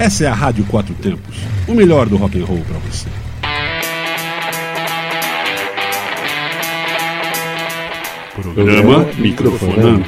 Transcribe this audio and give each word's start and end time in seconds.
Essa 0.00 0.24
é 0.24 0.28
a 0.28 0.32
Rádio 0.32 0.64
Quatro 0.64 0.94
Tempos, 0.94 1.36
o 1.68 1.74
melhor 1.74 2.08
do 2.08 2.16
rock 2.16 2.40
and 2.40 2.46
roll 2.46 2.64
para 2.66 2.78
você. 2.78 3.06
Programa 8.34 9.06
Microfonando. 9.18 10.06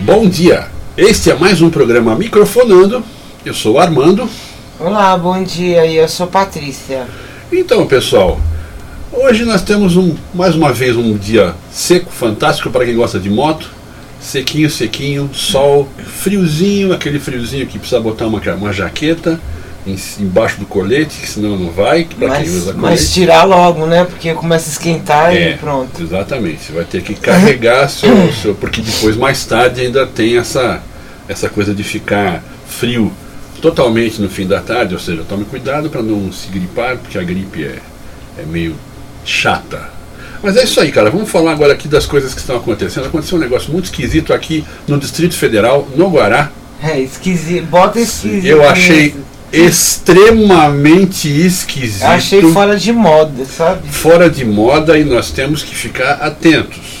Bom 0.00 0.28
dia! 0.28 0.68
Este 0.98 1.30
é 1.30 1.34
mais 1.34 1.62
um 1.62 1.70
programa 1.70 2.14
Microfonando. 2.14 3.02
Eu 3.42 3.54
sou 3.54 3.76
o 3.76 3.78
Armando. 3.78 4.28
Olá, 4.78 5.16
bom 5.16 5.42
dia. 5.42 5.86
Eu 5.86 6.08
sou 6.08 6.26
Patrícia. 6.26 7.06
Então, 7.52 7.86
pessoal, 7.86 8.40
hoje 9.12 9.44
nós 9.44 9.62
temos 9.62 9.96
um, 9.96 10.14
mais 10.34 10.54
uma 10.54 10.72
vez 10.72 10.96
um 10.96 11.16
dia 11.16 11.54
seco, 11.70 12.10
fantástico 12.10 12.70
para 12.70 12.84
quem 12.84 12.94
gosta 12.96 13.18
de 13.18 13.30
moto. 13.30 13.70
Sequinho, 14.20 14.70
sequinho, 14.70 15.30
sol, 15.34 15.86
friozinho, 15.98 16.92
aquele 16.94 17.18
friozinho 17.18 17.66
que 17.66 17.78
precisa 17.78 18.00
botar 18.00 18.26
uma, 18.26 18.40
uma 18.54 18.72
jaqueta 18.72 19.38
em- 19.86 19.98
embaixo 20.18 20.58
do 20.58 20.64
colete, 20.64 21.14
que 21.20 21.28
senão 21.28 21.58
não 21.58 21.70
vai, 21.70 22.04
para 22.18 22.36
quem 22.40 22.48
usa 22.48 22.72
colete. 22.72 22.78
mas 22.80 23.12
tirar 23.12 23.44
logo, 23.44 23.84
né? 23.84 24.04
Porque 24.04 24.32
começa 24.32 24.70
a 24.70 24.72
esquentar 24.72 25.36
É, 25.36 25.50
e 25.50 25.56
pronto. 25.58 26.02
Exatamente. 26.02 26.62
Você 26.64 26.72
vai 26.72 26.84
ter 26.86 27.02
que 27.02 27.14
carregar 27.14 27.86
seu, 27.90 28.32
seu. 28.32 28.54
Porque 28.54 28.80
depois, 28.80 29.14
mais 29.14 29.44
tarde, 29.44 29.82
ainda 29.82 30.06
tem 30.06 30.38
essa, 30.38 30.80
essa 31.28 31.50
coisa 31.50 31.74
de 31.74 31.84
ficar 31.84 32.42
frio 32.66 33.12
totalmente 33.64 34.20
no 34.20 34.28
fim 34.28 34.46
da 34.46 34.60
tarde. 34.60 34.92
Ou 34.92 35.00
seja, 35.00 35.24
tome 35.26 35.46
cuidado 35.46 35.88
para 35.88 36.02
não 36.02 36.30
se 36.30 36.48
gripar, 36.48 36.98
porque 36.98 37.18
a 37.18 37.22
gripe 37.22 37.64
é, 37.64 37.78
é 38.38 38.44
meio 38.44 38.76
chata. 39.24 39.88
Mas 40.42 40.58
é 40.58 40.64
isso 40.64 40.78
aí, 40.78 40.92
cara. 40.92 41.10
Vamos 41.10 41.30
falar 41.30 41.52
agora 41.52 41.72
aqui 41.72 41.88
das 41.88 42.04
coisas 42.04 42.34
que 42.34 42.40
estão 42.40 42.56
acontecendo. 42.56 43.06
Aconteceu 43.06 43.38
um 43.38 43.40
negócio 43.40 43.72
muito 43.72 43.86
esquisito 43.86 44.34
aqui 44.34 44.66
no 44.86 44.98
Distrito 44.98 45.34
Federal, 45.34 45.88
no 45.96 46.10
Guará. 46.10 46.50
É, 46.82 47.00
esquisito. 47.00 47.64
Bota 47.64 47.98
esquisito. 47.98 48.46
Eu 48.46 48.68
achei 48.68 49.14
extremamente 49.50 51.28
esquisito. 51.28 52.02
Eu 52.02 52.08
achei 52.08 52.42
fora 52.52 52.76
de 52.76 52.92
moda, 52.92 53.46
sabe? 53.46 53.88
fora 53.88 54.28
de 54.28 54.44
moda 54.44 54.98
e 54.98 55.04
nós 55.04 55.30
temos 55.30 55.62
que 55.62 55.74
ficar 55.74 56.14
atentos. 56.14 56.93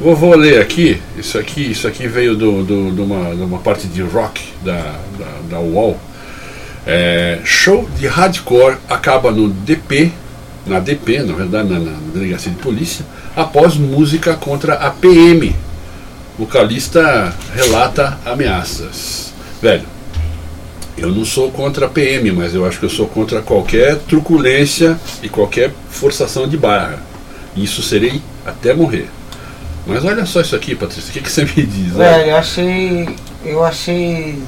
Vou, 0.00 0.16
vou 0.16 0.34
ler 0.34 0.60
aqui, 0.60 1.00
isso 1.18 1.38
aqui, 1.38 1.70
isso 1.70 1.86
aqui 1.86 2.06
veio 2.08 2.34
do, 2.34 2.62
do- 2.62 2.90
de, 2.90 3.00
uma, 3.02 3.28
uma 3.30 3.58
parte 3.58 3.86
de 3.86 4.00
rock 4.02 4.40
da, 4.64 4.96
da, 5.18 5.26
da 5.50 5.60
UOL. 5.60 5.98
É, 6.86 7.38
show 7.44 7.86
de 7.98 8.06
hardcore 8.06 8.76
acaba 8.88 9.30
no 9.30 9.48
DP, 9.50 10.10
na 10.66 10.80
DP, 10.80 11.22
na 11.22 11.34
verdade, 11.34 11.68
na, 11.68 11.78
na 11.78 11.92
delegacia 12.14 12.50
de 12.50 12.58
polícia, 12.58 13.04
após 13.36 13.76
música 13.76 14.34
contra 14.36 14.74
a 14.74 14.90
PM. 14.90 15.54
Vocalista 16.38 17.34
relata 17.54 18.18
ameaças. 18.24 19.34
Velho, 19.60 19.84
eu 20.96 21.10
não 21.10 21.26
sou 21.26 21.50
contra 21.50 21.84
a 21.84 21.88
PM, 21.90 22.32
mas 22.32 22.54
eu 22.54 22.64
acho 22.64 22.78
que 22.78 22.86
eu 22.86 22.90
sou 22.90 23.06
contra 23.06 23.42
qualquer 23.42 23.96
truculência 24.08 24.98
e 25.22 25.28
qualquer 25.28 25.70
forçação 25.90 26.48
de 26.48 26.56
barra. 26.56 27.02
Isso 27.54 27.82
serei 27.82 28.22
até 28.46 28.72
morrer. 28.72 29.08
Mas 29.90 30.04
olha 30.04 30.24
só 30.26 30.40
isso 30.40 30.54
aqui, 30.56 30.74
Patrícia, 30.74 31.10
o 31.10 31.12
que, 31.12 31.20
que 31.20 31.30
você 31.30 31.44
me 31.44 31.66
diz? 31.66 31.92
né? 31.92 32.10
Velho, 32.10 32.30
eu 32.30 32.36
achei. 32.36 33.08
Eu 33.44 33.64
achei. 33.64 34.38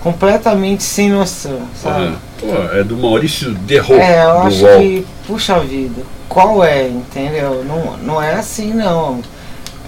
completamente 0.00 0.82
sem 0.82 1.10
noção, 1.10 1.60
sabe? 1.82 2.06
Ah, 2.06 2.16
pô, 2.40 2.76
é 2.78 2.84
do 2.84 2.96
Maurício 2.96 3.50
Derro, 3.52 3.94
É, 3.96 4.24
eu 4.24 4.38
acho 4.42 4.64
que. 4.78 5.06
Puxa 5.26 5.58
vida. 5.60 6.02
Qual 6.28 6.62
é, 6.64 6.88
entendeu? 6.88 7.64
Não, 7.64 7.96
não 7.98 8.22
é 8.22 8.34
assim 8.34 8.72
não. 8.72 9.20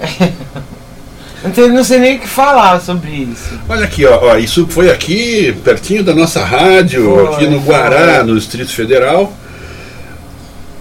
Não, 1.43 1.53
tem, 1.53 1.69
não 1.71 1.85
sei 1.85 2.01
nem 2.01 2.17
o 2.17 2.21
que 2.21 2.27
falar 2.27 2.81
sobre 2.81 3.11
isso. 3.13 3.57
Olha 3.69 3.85
aqui, 3.85 4.05
ó, 4.05 4.19
ó, 4.33 4.37
isso 4.37 4.67
foi 4.69 4.91
aqui, 4.91 5.53
pertinho 5.63 6.03
da 6.03 6.13
nossa 6.13 6.45
rádio, 6.45 7.15
Foi, 7.15 7.35
aqui 7.35 7.47
no 7.47 7.61
Guará, 7.61 8.17
foi. 8.17 8.25
no 8.25 8.35
Distrito 8.37 8.73
Federal. 8.73 9.33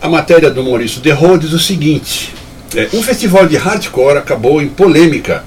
A 0.02 0.10
matéria 0.10 0.50
do 0.50 0.64
Maurício 0.64 1.00
Derro 1.00 1.38
diz 1.38 1.54
o 1.54 1.60
seguinte: 1.60 2.34
é, 2.76 2.90
um 2.94 3.02
festival 3.02 3.48
de 3.48 3.56
hardcore 3.56 4.18
acabou 4.18 4.62
em 4.62 4.68
polêmica 4.68 5.44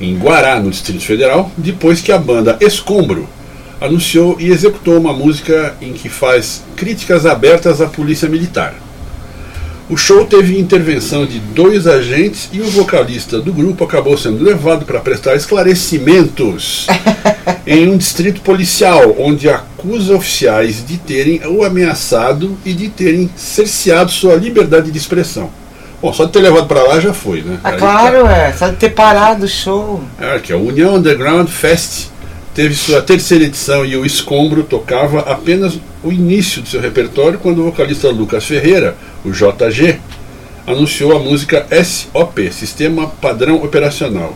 em 0.00 0.16
Guará, 0.18 0.58
no 0.58 0.70
Distrito 0.70 1.04
Federal, 1.04 1.50
depois 1.56 2.00
que 2.00 2.10
a 2.10 2.18
banda 2.18 2.56
Escombro 2.60 3.28
anunciou 3.80 4.36
e 4.40 4.50
executou 4.50 4.98
uma 4.98 5.12
música 5.12 5.74
em 5.80 5.92
que 5.92 6.08
faz 6.08 6.62
críticas 6.76 7.26
abertas 7.26 7.80
à 7.80 7.86
polícia 7.86 8.28
militar. 8.28 8.74
O 9.88 9.98
show 9.98 10.24
teve 10.24 10.58
intervenção 10.58 11.26
de 11.26 11.38
dois 11.38 11.86
agentes 11.86 12.48
e 12.50 12.60
o 12.60 12.70
vocalista 12.70 13.38
do 13.38 13.52
grupo 13.52 13.84
acabou 13.84 14.16
sendo 14.16 14.42
levado 14.42 14.86
para 14.86 14.98
prestar 14.98 15.36
esclarecimentos 15.36 16.86
em 17.66 17.88
um 17.90 17.96
distrito 17.98 18.40
policial, 18.40 19.14
onde 19.18 19.48
acusa 19.48 20.16
oficiais 20.16 20.82
de 20.86 20.96
terem 20.96 21.42
o 21.46 21.62
ameaçado 21.62 22.56
e 22.64 22.72
de 22.72 22.88
terem 22.88 23.28
cerceado 23.36 24.10
sua 24.10 24.36
liberdade 24.36 24.90
de 24.90 24.96
expressão. 24.96 25.50
Bom, 26.04 26.12
só 26.12 26.26
de 26.26 26.32
ter 26.32 26.40
levado 26.40 26.66
para 26.66 26.82
lá 26.82 27.00
já 27.00 27.14
foi, 27.14 27.40
né? 27.40 27.58
Ah, 27.64 27.70
Aí 27.70 27.78
claro, 27.78 28.26
é. 28.26 28.52
Só 28.52 28.68
de 28.68 28.76
ter 28.76 28.90
parado 28.90 29.46
o 29.46 29.48
show. 29.48 30.04
é, 30.20 30.38
que 30.38 30.52
a 30.52 30.56
União 30.58 30.96
Underground 30.96 31.48
Fest 31.48 32.08
teve 32.54 32.74
sua 32.74 33.00
terceira 33.00 33.44
edição 33.44 33.86
e 33.86 33.96
o 33.96 34.04
Escombro 34.04 34.64
tocava 34.64 35.20
apenas 35.20 35.78
o 36.02 36.12
início 36.12 36.60
de 36.60 36.68
seu 36.68 36.78
repertório 36.82 37.38
quando 37.38 37.60
o 37.60 37.64
vocalista 37.64 38.10
Lucas 38.10 38.44
Ferreira, 38.44 38.98
o 39.24 39.30
JG, 39.30 39.98
anunciou 40.66 41.16
a 41.16 41.18
música 41.18 41.66
SOP, 41.82 42.52
Sistema 42.52 43.06
Padrão 43.06 43.64
Operacional, 43.64 44.34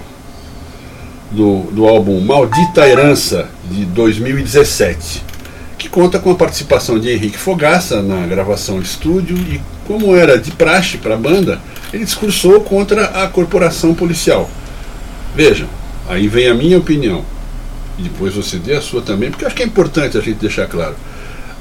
do, 1.31 1.65
do 1.71 1.87
álbum 1.87 2.19
Maldita 2.23 2.89
Herança, 2.89 3.47
de 3.71 3.85
2017, 3.85 5.23
que 5.77 5.91
conta 5.91 6.19
com 6.19 6.31
a 6.31 6.35
participação 6.35 6.99
de 6.99 7.11
Henrique 7.11 7.37
Fogaça 7.37 8.01
na 8.01 8.27
gravação 8.27 8.81
de 8.81 8.87
estúdio 8.87 9.37
e, 9.37 9.61
como 9.89 10.15
era 10.15 10.39
de 10.39 10.51
praxe 10.51 10.99
para 10.99 11.15
a 11.15 11.17
banda, 11.17 11.59
ele 11.95 12.05
discursou 12.05 12.61
contra 12.61 13.07
a 13.07 13.27
corporação 13.27 13.95
policial. 13.95 14.49
Vejam, 15.35 15.67
aí 16.07 16.29
vem 16.29 16.47
a 16.47 16.55
minha 16.55 16.77
opinião. 16.77 17.25
E 17.99 18.03
depois 18.03 18.35
você 18.35 18.59
dê 18.59 18.75
a 18.75 18.83
sua 18.83 19.01
também, 19.01 19.31
porque 19.31 19.45
eu 19.45 19.47
acho 19.47 19.57
que 19.57 19.63
é 19.63 19.67
importante 19.67 20.19
a 20.19 20.21
gente 20.21 20.37
deixar 20.37 20.67
claro. 20.69 20.95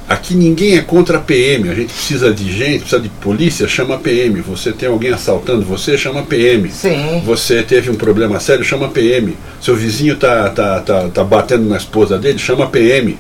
Aqui 0.10 0.36
ninguém 0.36 0.78
é 0.78 0.82
contra 0.82 1.18
a 1.18 1.22
PM, 1.22 1.70
a 1.70 1.74
gente 1.74 1.94
precisa 1.94 2.34
de 2.34 2.52
gente, 2.52 2.80
precisa 2.80 3.02
de 3.02 3.10
polícia, 3.10 3.66
chama 3.68 3.96
a 3.96 3.98
PM. 3.98 4.42
Você 4.42 4.74
tem 4.74 4.90
alguém 4.90 5.12
assaltando 5.12 5.66
você, 5.66 5.98
chama 5.98 6.20
a 6.20 6.24
PM. 6.24 6.70
Sim. 6.70 7.22
Você 7.26 7.64
teve 7.64 7.90
um 7.90 7.96
problema 7.96 8.42
sério, 8.42 8.64
chama 8.64 8.88
a 8.88 8.90
PM. 8.90 9.38
Seu 9.62 9.76
vizinho 9.76 10.18
tá, 10.18 10.50
tá, 10.50 10.82
tá, 10.82 11.08
tá 11.10 11.24
batendo 11.24 11.68
na 11.68 11.78
esposa 11.78 12.18
dele, 12.18 12.40
chama 12.40 12.66
a 12.66 12.68
PM. 12.68 13.18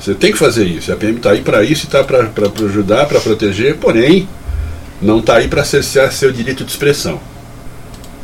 Você 0.00 0.14
tem 0.14 0.32
que 0.32 0.38
fazer 0.38 0.64
isso. 0.64 0.90
A 0.90 0.96
PM 0.96 1.18
está 1.18 1.32
aí 1.32 1.42
para 1.42 1.62
isso 1.62 1.84
está 1.84 2.02
para 2.02 2.30
ajudar, 2.64 3.06
para 3.06 3.20
proteger, 3.20 3.76
porém, 3.76 4.26
não 5.00 5.18
está 5.18 5.36
aí 5.36 5.48
para 5.48 5.62
cercear 5.62 6.10
seu 6.10 6.32
direito 6.32 6.64
de 6.64 6.70
expressão. 6.70 7.20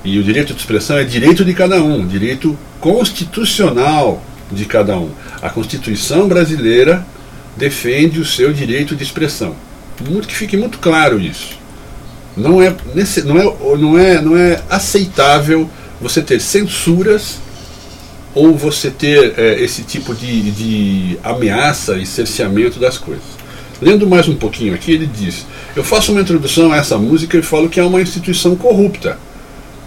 E 0.02 0.18
o 0.18 0.22
direito 0.22 0.54
de 0.54 0.60
expressão 0.60 0.96
é 0.96 1.04
direito 1.04 1.44
de 1.44 1.52
cada 1.52 1.82
um, 1.82 2.06
direito 2.06 2.56
constitucional 2.80 4.24
de 4.50 4.64
cada 4.64 4.96
um. 4.96 5.10
A 5.42 5.50
Constituição 5.50 6.26
brasileira 6.28 7.04
defende 7.56 8.20
o 8.20 8.24
seu 8.24 8.52
direito 8.52 8.96
de 8.96 9.02
expressão. 9.02 9.54
Muito 10.08 10.28
que 10.28 10.34
fique 10.34 10.56
muito 10.56 10.78
claro 10.78 11.20
isso. 11.20 11.58
Não 12.36 12.62
é, 12.62 12.74
não 13.24 13.38
é, 13.38 13.76
não 13.78 13.98
é, 13.98 14.22
não 14.22 14.36
é 14.36 14.62
aceitável 14.70 15.68
você 16.00 16.22
ter 16.22 16.40
censuras 16.40 17.38
ou 18.36 18.54
você 18.54 18.90
ter 18.90 19.32
eh, 19.38 19.56
esse 19.62 19.82
tipo 19.82 20.14
de, 20.14 20.50
de 20.50 21.18
ameaça 21.24 21.96
e 21.96 22.04
cerceamento 22.04 22.78
das 22.78 22.98
coisas. 22.98 23.24
Lendo 23.80 24.06
mais 24.06 24.28
um 24.28 24.36
pouquinho 24.36 24.74
aqui, 24.74 24.92
ele 24.92 25.06
diz: 25.06 25.46
Eu 25.74 25.82
faço 25.82 26.12
uma 26.12 26.20
introdução 26.20 26.70
a 26.70 26.76
essa 26.76 26.98
música 26.98 27.38
e 27.38 27.42
falo 27.42 27.70
que 27.70 27.80
é 27.80 27.82
uma 27.82 28.00
instituição 28.00 28.54
corrupta, 28.54 29.18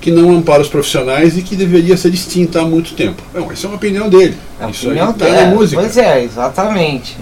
que 0.02 0.10
não 0.10 0.36
ampara 0.36 0.64
os 0.64 0.68
profissionais 0.68 1.38
e 1.38 1.44
que 1.44 1.56
deveria 1.56 1.96
ser 1.96 2.12
extinta 2.12 2.62
há 2.62 2.66
muito 2.66 2.96
tempo. 2.96 3.22
Bom, 3.32 3.52
essa 3.52 3.68
é 3.68 3.70
uma 3.70 3.76
opinião 3.76 4.10
dele. 4.10 4.36
É 4.60 4.66
a 4.66 4.70
Isso 4.72 4.88
opinião 4.88 5.10
aí 5.10 5.14
tá 5.14 5.28
na 5.28 5.46
música. 5.46 5.82
Pois 5.82 5.98
é, 5.98 6.24
exatamente. 6.24 7.18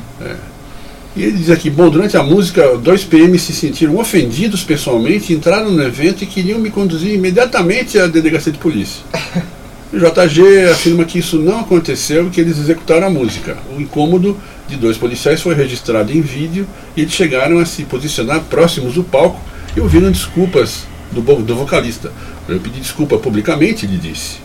E 1.13 1.23
ele 1.23 1.37
diz 1.39 1.49
aqui, 1.49 1.69
bom, 1.69 1.89
durante 1.89 2.15
a 2.15 2.23
música, 2.23 2.77
dois 2.77 3.03
PMs 3.03 3.41
se 3.41 3.53
sentiram 3.53 3.97
ofendidos 3.97 4.63
pessoalmente, 4.63 5.33
entraram 5.33 5.71
no 5.71 5.83
evento 5.83 6.23
e 6.23 6.27
queriam 6.27 6.57
me 6.57 6.69
conduzir 6.69 7.13
imediatamente 7.13 7.99
à 7.99 8.07
delegacia 8.07 8.51
de 8.51 8.59
polícia. 8.59 9.03
JG 9.93 10.69
afirma 10.69 11.05
que 11.05 11.19
isso 11.19 11.37
não 11.37 11.61
aconteceu 11.61 12.27
e 12.27 12.29
que 12.29 12.41
eles 12.41 12.57
executaram 12.57 13.07
a 13.07 13.09
música. 13.09 13.57
O 13.75 13.79
incômodo 13.79 14.37
de 14.67 14.75
dois 14.75 14.97
policiais 14.97 15.41
foi 15.41 15.55
registrado 15.55 16.11
em 16.11 16.19
vídeo 16.19 16.67
e 16.95 17.01
eles 17.01 17.13
chegaram 17.13 17.57
a 17.59 17.65
se 17.65 17.83
posicionar 17.83 18.41
próximos 18.41 18.95
do 18.95 19.03
palco 19.03 19.39
e 19.75 19.79
ouviram 19.79 20.11
desculpas 20.11 20.85
do, 21.11 21.21
do 21.21 21.55
vocalista. 21.55 22.11
Eu 22.49 22.59
pedi 22.59 22.81
desculpa 22.81 23.17
publicamente, 23.17 23.85
ele 23.85 23.97
disse, 23.97 24.39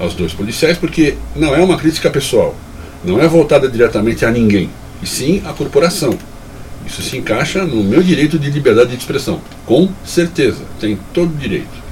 aos 0.00 0.14
dois 0.14 0.32
policiais, 0.32 0.76
porque 0.76 1.14
não 1.36 1.54
é 1.54 1.62
uma 1.62 1.76
crítica 1.76 2.10
pessoal, 2.10 2.56
não 3.04 3.20
é 3.20 3.28
voltada 3.28 3.68
diretamente 3.68 4.24
a 4.24 4.30
ninguém. 4.30 4.68
e 5.00 5.06
sim 5.06 5.42
a 5.46 5.52
corporação. 5.52 6.18
Isso 6.84 7.02
se 7.02 7.16
encaixa 7.16 7.64
no 7.64 7.84
meu 7.84 8.02
direito 8.02 8.38
de 8.38 8.50
liberdade 8.50 8.90
de 8.90 8.96
expressão. 8.96 9.40
Com 9.66 9.90
certeza, 10.04 10.64
tem 10.80 10.98
todo 11.12 11.36
direito. 11.38 11.87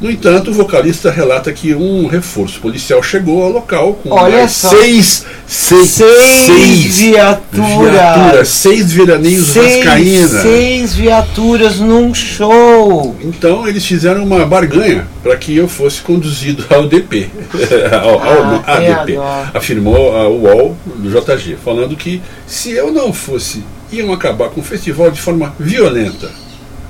No 0.00 0.08
entanto, 0.08 0.52
o 0.52 0.54
vocalista 0.54 1.10
relata 1.10 1.52
que 1.52 1.74
um 1.74 2.06
reforço 2.06 2.60
policial 2.60 3.02
chegou 3.02 3.42
ao 3.42 3.50
local 3.50 3.94
com 3.94 4.10
Olha 4.10 4.38
mais 4.38 4.52
só. 4.52 4.68
seis, 4.70 5.26
seis, 5.44 5.88
Seis 5.90 6.98
viaturas. 6.98 7.90
viaturas, 7.92 8.48
seis 8.48 8.92
veraneios 8.92 9.46
Seis, 9.48 9.76
vascaína. 9.84 10.28
seis 10.42 10.94
viaturas 10.94 11.80
num 11.80 12.14
show. 12.14 13.16
Então 13.20 13.66
eles 13.66 13.84
fizeram 13.84 14.22
uma 14.22 14.46
barganha 14.46 15.04
para 15.20 15.36
que 15.36 15.56
eu 15.56 15.66
fosse 15.66 16.00
conduzido 16.00 16.64
ao 16.70 16.86
DP, 16.86 17.28
ao, 18.00 18.20
Ah, 18.64 18.74
ADP, 18.74 19.16
a 19.16 19.20
dó. 19.20 19.46
afirmou 19.54 20.16
a 20.16 20.28
UOL 20.28 20.76
do 20.94 21.10
JG, 21.10 21.56
falando 21.64 21.96
que 21.96 22.22
se 22.46 22.70
eu 22.70 22.92
não 22.92 23.12
fosse, 23.12 23.64
iam 23.90 24.12
acabar 24.12 24.48
com 24.50 24.60
o 24.60 24.64
festival 24.64 25.10
de 25.10 25.20
forma 25.20 25.52
violenta. 25.58 26.30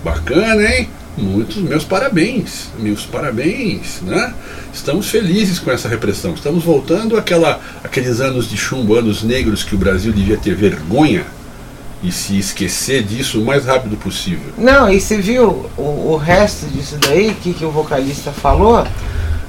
Bacana, 0.04 0.62
hein? 0.62 0.88
Muitos 1.20 1.56
meus 1.56 1.84
parabéns, 1.84 2.68
meus 2.78 3.04
parabéns, 3.04 4.00
né? 4.02 4.32
Estamos 4.72 5.08
felizes 5.10 5.58
com 5.58 5.70
essa 5.70 5.88
repressão. 5.88 6.32
Estamos 6.34 6.62
voltando 6.62 7.16
àquela, 7.16 7.60
àqueles 7.82 8.20
anos 8.20 8.48
de 8.48 8.56
chumbo, 8.56 8.94
anos 8.94 9.22
negros 9.22 9.64
que 9.64 9.74
o 9.74 9.78
Brasil 9.78 10.12
devia 10.12 10.36
ter 10.36 10.54
vergonha 10.54 11.24
e 12.02 12.12
se 12.12 12.38
esquecer 12.38 13.02
disso 13.02 13.40
o 13.40 13.44
mais 13.44 13.64
rápido 13.64 13.96
possível. 13.96 14.52
Não, 14.56 14.88
e 14.88 15.00
você 15.00 15.18
viu 15.20 15.66
o, 15.76 16.12
o 16.12 16.16
resto 16.16 16.66
disso 16.66 16.96
daí, 17.00 17.34
que, 17.42 17.52
que 17.52 17.64
o 17.64 17.70
vocalista 17.72 18.30
falou? 18.30 18.86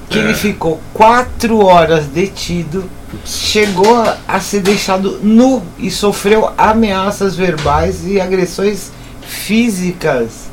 Que 0.08 0.18
É. 0.18 0.22
ele 0.22 0.34
ficou 0.34 0.80
quatro 0.92 1.64
horas 1.64 2.06
detido, 2.06 2.90
chegou 3.24 3.94
a, 3.96 4.16
a 4.26 4.40
ser 4.40 4.60
deixado 4.60 5.20
nu 5.22 5.62
e 5.78 5.88
sofreu 5.88 6.50
ameaças 6.58 7.36
verbais 7.36 8.04
e 8.04 8.20
agressões 8.20 8.90
físicas. 9.22 10.49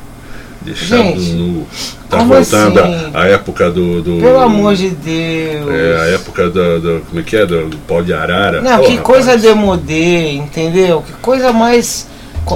Deixado 0.68 1.04
Gente, 1.04 1.32
nu. 1.34 1.68
Tá 2.10 2.18
voltando 2.24 2.80
assim? 2.80 3.12
a, 3.14 3.22
a 3.22 3.28
época 3.28 3.72
do. 3.72 4.02
do 4.02 4.22
Pelo 4.22 4.40
amor 4.40 4.76
de 4.76 4.90
Deus. 4.90 5.70
É, 5.70 6.00
a 6.00 6.06
época 6.14 6.50
do, 6.50 7.02
Como 7.08 7.20
é 7.20 7.24
que 7.24 7.36
é? 7.36 7.46
Do, 7.46 7.70
do 7.70 7.78
pau 7.80 8.04
de 8.04 8.14
arara. 8.14 8.62
Não, 8.62 8.84
que 8.84 8.98
coisa 8.98 9.32
rapaz. 9.32 9.42
demodê, 9.42 10.32
entendeu? 10.32 11.02
Que 11.02 11.14
coisa 11.14 11.52
mais 11.52 12.08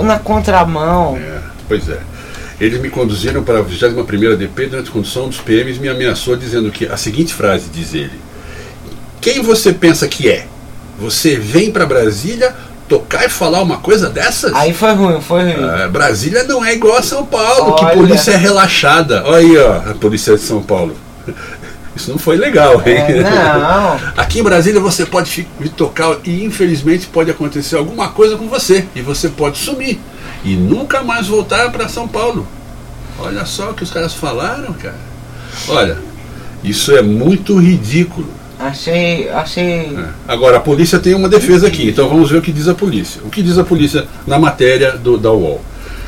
na 0.03 0.19
contramão. 0.19 1.17
É, 1.17 1.39
pois 1.67 1.89
é. 1.89 1.99
Eles 2.59 2.79
me 2.79 2.89
conduziram 2.91 3.43
para 3.43 3.57
a 3.57 3.61
21 3.63 4.37
DP 4.37 4.67
durante 4.67 4.89
a 4.89 4.93
condução 4.93 5.27
dos 5.27 5.41
PMs 5.41 5.79
me 5.79 5.89
ameaçou 5.89 6.35
dizendo 6.35 6.69
que 6.69 6.85
a 6.85 6.95
seguinte 6.95 7.33
frase 7.33 7.69
diz 7.73 7.93
ele: 7.93 8.19
Quem 9.19 9.41
você 9.41 9.73
pensa 9.73 10.07
que 10.07 10.29
é? 10.29 10.45
Você 10.99 11.35
vem 11.35 11.71
para 11.71 11.85
Brasília 11.87 12.55
tocar 12.91 13.25
e 13.25 13.29
falar 13.29 13.61
uma 13.61 13.77
coisa 13.77 14.09
dessas? 14.09 14.53
Aí 14.53 14.73
foi 14.73 14.91
ruim, 14.91 15.21
foi 15.21 15.43
ruim. 15.43 15.63
Ah, 15.63 15.88
Brasília 15.88 16.43
não 16.43 16.63
é 16.63 16.73
igual 16.73 16.97
a 16.97 17.01
São 17.01 17.25
Paulo, 17.25 17.75
que 17.75 17.85
Olha. 17.85 17.95
polícia 17.95 18.31
é 18.31 18.35
relaxada. 18.35 19.23
Olha 19.25 19.38
aí, 19.38 19.57
ó, 19.57 19.91
a 19.91 19.93
polícia 19.93 20.35
de 20.35 20.41
São 20.41 20.61
Paulo. 20.61 20.93
Isso 21.95 22.11
não 22.11 22.17
foi 22.17 22.35
legal, 22.35 22.83
hein? 22.85 22.97
É, 22.97 23.23
não. 23.23 23.99
Aqui 24.21 24.39
em 24.39 24.43
Brasília 24.43 24.81
você 24.81 25.05
pode 25.05 25.47
vir 25.57 25.69
tocar 25.69 26.17
e 26.25 26.43
infelizmente 26.43 27.07
pode 27.07 27.31
acontecer 27.31 27.77
alguma 27.77 28.09
coisa 28.09 28.35
com 28.35 28.49
você 28.49 28.85
e 28.94 29.01
você 29.01 29.29
pode 29.29 29.57
sumir 29.57 29.99
e 30.44 30.55
nunca 30.55 31.01
mais 31.01 31.27
voltar 31.27 31.71
para 31.71 31.87
São 31.87 32.07
Paulo. 32.09 32.45
Olha 33.19 33.45
só 33.45 33.71
o 33.71 33.73
que 33.73 33.83
os 33.83 33.91
caras 33.91 34.13
falaram, 34.13 34.73
cara. 34.73 34.99
Olha, 35.69 35.97
isso 36.61 36.94
é 36.95 37.01
muito 37.01 37.57
ridículo. 37.57 38.27
Achei, 38.61 39.27
achei. 39.29 39.97
É. 39.97 40.05
Agora, 40.27 40.57
a 40.57 40.59
polícia 40.59 40.99
tem 40.99 41.15
uma 41.15 41.27
defesa 41.27 41.67
aqui, 41.67 41.89
então 41.89 42.07
vamos 42.07 42.29
ver 42.29 42.37
o 42.37 42.41
que 42.41 42.51
diz 42.51 42.67
a 42.67 42.75
polícia. 42.75 43.21
O 43.25 43.29
que 43.29 43.41
diz 43.41 43.57
a 43.57 43.63
polícia 43.63 44.05
na 44.27 44.37
matéria 44.37 44.91
do, 44.91 45.17
da 45.17 45.31
UOL? 45.31 45.61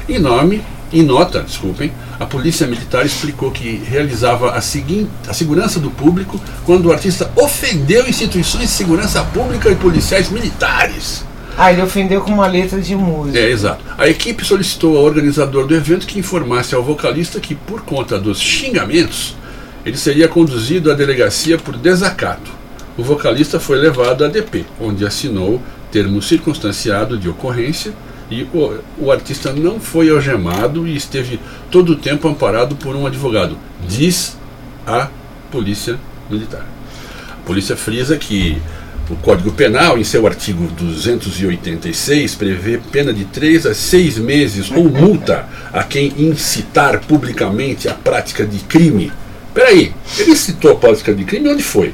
Em 0.07 0.19
nome, 0.19 0.61
em 0.91 1.01
nota, 1.01 1.41
desculpem, 1.41 1.91
a 2.19 2.25
polícia 2.25 2.67
militar 2.67 3.03
explicou 3.03 3.49
que 3.49 3.81
realizava 3.83 4.51
a, 4.51 4.61
seguinte, 4.61 5.09
a 5.27 5.33
segurança 5.33 5.79
do 5.79 5.89
público 5.89 6.39
quando 6.63 6.85
o 6.85 6.91
artista 6.91 7.31
ofendeu 7.35 8.07
instituições 8.07 8.69
de 8.69 8.75
segurança 8.75 9.23
pública 9.23 9.71
e 9.71 9.75
policiais 9.75 10.29
militares. 10.29 11.25
Ah, 11.57 11.71
ele 11.71 11.81
ofendeu 11.81 12.21
com 12.21 12.31
uma 12.31 12.47
letra 12.47 12.79
de 12.79 12.95
música. 12.95 13.37
É, 13.37 13.49
exato. 13.49 13.83
A 13.97 14.07
equipe 14.07 14.45
solicitou 14.45 14.97
ao 14.97 15.03
organizador 15.03 15.65
do 15.65 15.75
evento 15.75 16.05
que 16.05 16.19
informasse 16.19 16.73
ao 16.75 16.83
vocalista 16.83 17.39
que, 17.39 17.55
por 17.55 17.81
conta 17.81 18.19
dos 18.19 18.39
xingamentos, 18.39 19.35
ele 19.85 19.97
seria 19.97 20.27
conduzido 20.27 20.91
à 20.91 20.93
delegacia 20.93 21.57
por 21.57 21.77
desacato. 21.77 22.51
O 22.97 23.03
vocalista 23.03 23.59
foi 23.59 23.77
levado 23.77 24.23
à 24.23 24.27
DP, 24.27 24.65
onde 24.79 25.05
assinou 25.05 25.61
termo 25.91 26.21
circunstanciado 26.21 27.17
de 27.17 27.29
ocorrência 27.29 27.93
e 28.29 28.43
o, 28.53 28.79
o 28.97 29.11
artista 29.11 29.51
não 29.51 29.79
foi 29.79 30.09
algemado 30.09 30.87
e 30.87 30.95
esteve 30.95 31.39
todo 31.69 31.93
o 31.93 31.95
tempo 31.95 32.27
amparado 32.27 32.75
por 32.75 32.95
um 32.95 33.05
advogado, 33.05 33.57
diz 33.87 34.37
a 34.87 35.09
Polícia 35.51 35.99
Militar. 36.29 36.65
A 37.31 37.45
polícia 37.45 37.75
frisa 37.75 38.17
que 38.17 38.61
o 39.09 39.15
Código 39.17 39.51
Penal, 39.51 39.97
em 39.97 40.03
seu 40.03 40.25
artigo 40.25 40.65
286, 40.67 42.35
prevê 42.35 42.79
pena 42.91 43.13
de 43.13 43.25
3 43.25 43.65
a 43.65 43.73
6 43.73 44.17
meses 44.17 44.71
ou 44.71 44.89
multa 44.89 45.45
a 45.73 45.83
quem 45.83 46.13
incitar 46.17 47.01
publicamente 47.01 47.89
a 47.89 47.93
prática 47.93 48.45
de 48.45 48.59
crime. 48.59 49.11
Peraí, 49.53 49.93
ele 50.17 50.35
citou 50.35 50.71
a 50.71 50.75
prática 50.75 51.13
de 51.13 51.23
crime 51.23 51.49
onde 51.49 51.63
foi? 51.63 51.93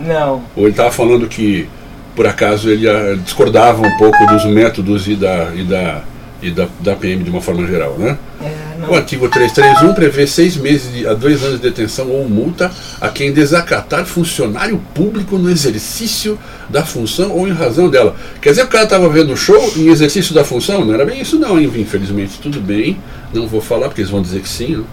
Não. 0.00 0.42
Ou 0.56 0.64
ele 0.64 0.70
estava 0.70 0.90
falando 0.90 1.28
que, 1.28 1.68
por 2.16 2.26
acaso, 2.26 2.68
ele 2.68 2.88
ah, 2.88 3.16
discordava 3.22 3.82
um 3.86 3.96
pouco 3.96 4.26
dos 4.26 4.44
métodos 4.46 5.06
e 5.06 5.14
da, 5.14 5.50
e 5.54 5.62
da, 5.62 6.02
e 6.42 6.50
da, 6.50 6.66
da 6.80 6.96
PM 6.96 7.22
de 7.22 7.30
uma 7.30 7.40
forma 7.40 7.64
geral, 7.68 7.96
né? 7.96 8.18
É, 8.42 8.74
O 8.78 8.86
não. 8.88 8.94
artigo 8.96 9.28
331 9.28 9.94
prevê 9.94 10.26
seis 10.26 10.56
meses 10.56 10.92
de- 10.92 11.06
a 11.06 11.14
dois 11.14 11.40
anos 11.44 11.60
de 11.60 11.62
detenção 11.70 12.08
ou 12.10 12.28
multa 12.28 12.68
a 13.00 13.08
quem 13.08 13.32
desacatar 13.32 14.04
funcionário 14.04 14.82
público 14.92 15.38
no 15.38 15.48
exercício 15.48 16.36
da 16.68 16.84
função 16.84 17.30
ou 17.30 17.46
em 17.46 17.52
razão 17.52 17.88
dela. 17.88 18.16
Quer 18.40 18.50
dizer 18.50 18.64
o 18.64 18.68
cara 18.68 18.82
estava 18.84 19.08
vendo 19.08 19.32
o 19.32 19.36
show 19.36 19.72
em 19.76 19.86
exercício 19.86 20.34
da 20.34 20.42
função? 20.42 20.84
Não 20.84 20.94
era 20.94 21.04
bem 21.04 21.20
isso 21.20 21.38
não, 21.38 21.60
hein? 21.60 21.70
infelizmente. 21.76 22.40
Tudo 22.42 22.60
bem, 22.60 22.98
não 23.32 23.46
vou 23.46 23.60
falar 23.60 23.86
porque 23.86 24.00
eles 24.00 24.10
vão 24.10 24.20
dizer 24.20 24.40
que 24.40 24.48
sim. 24.48 24.78
Né? 24.78 24.84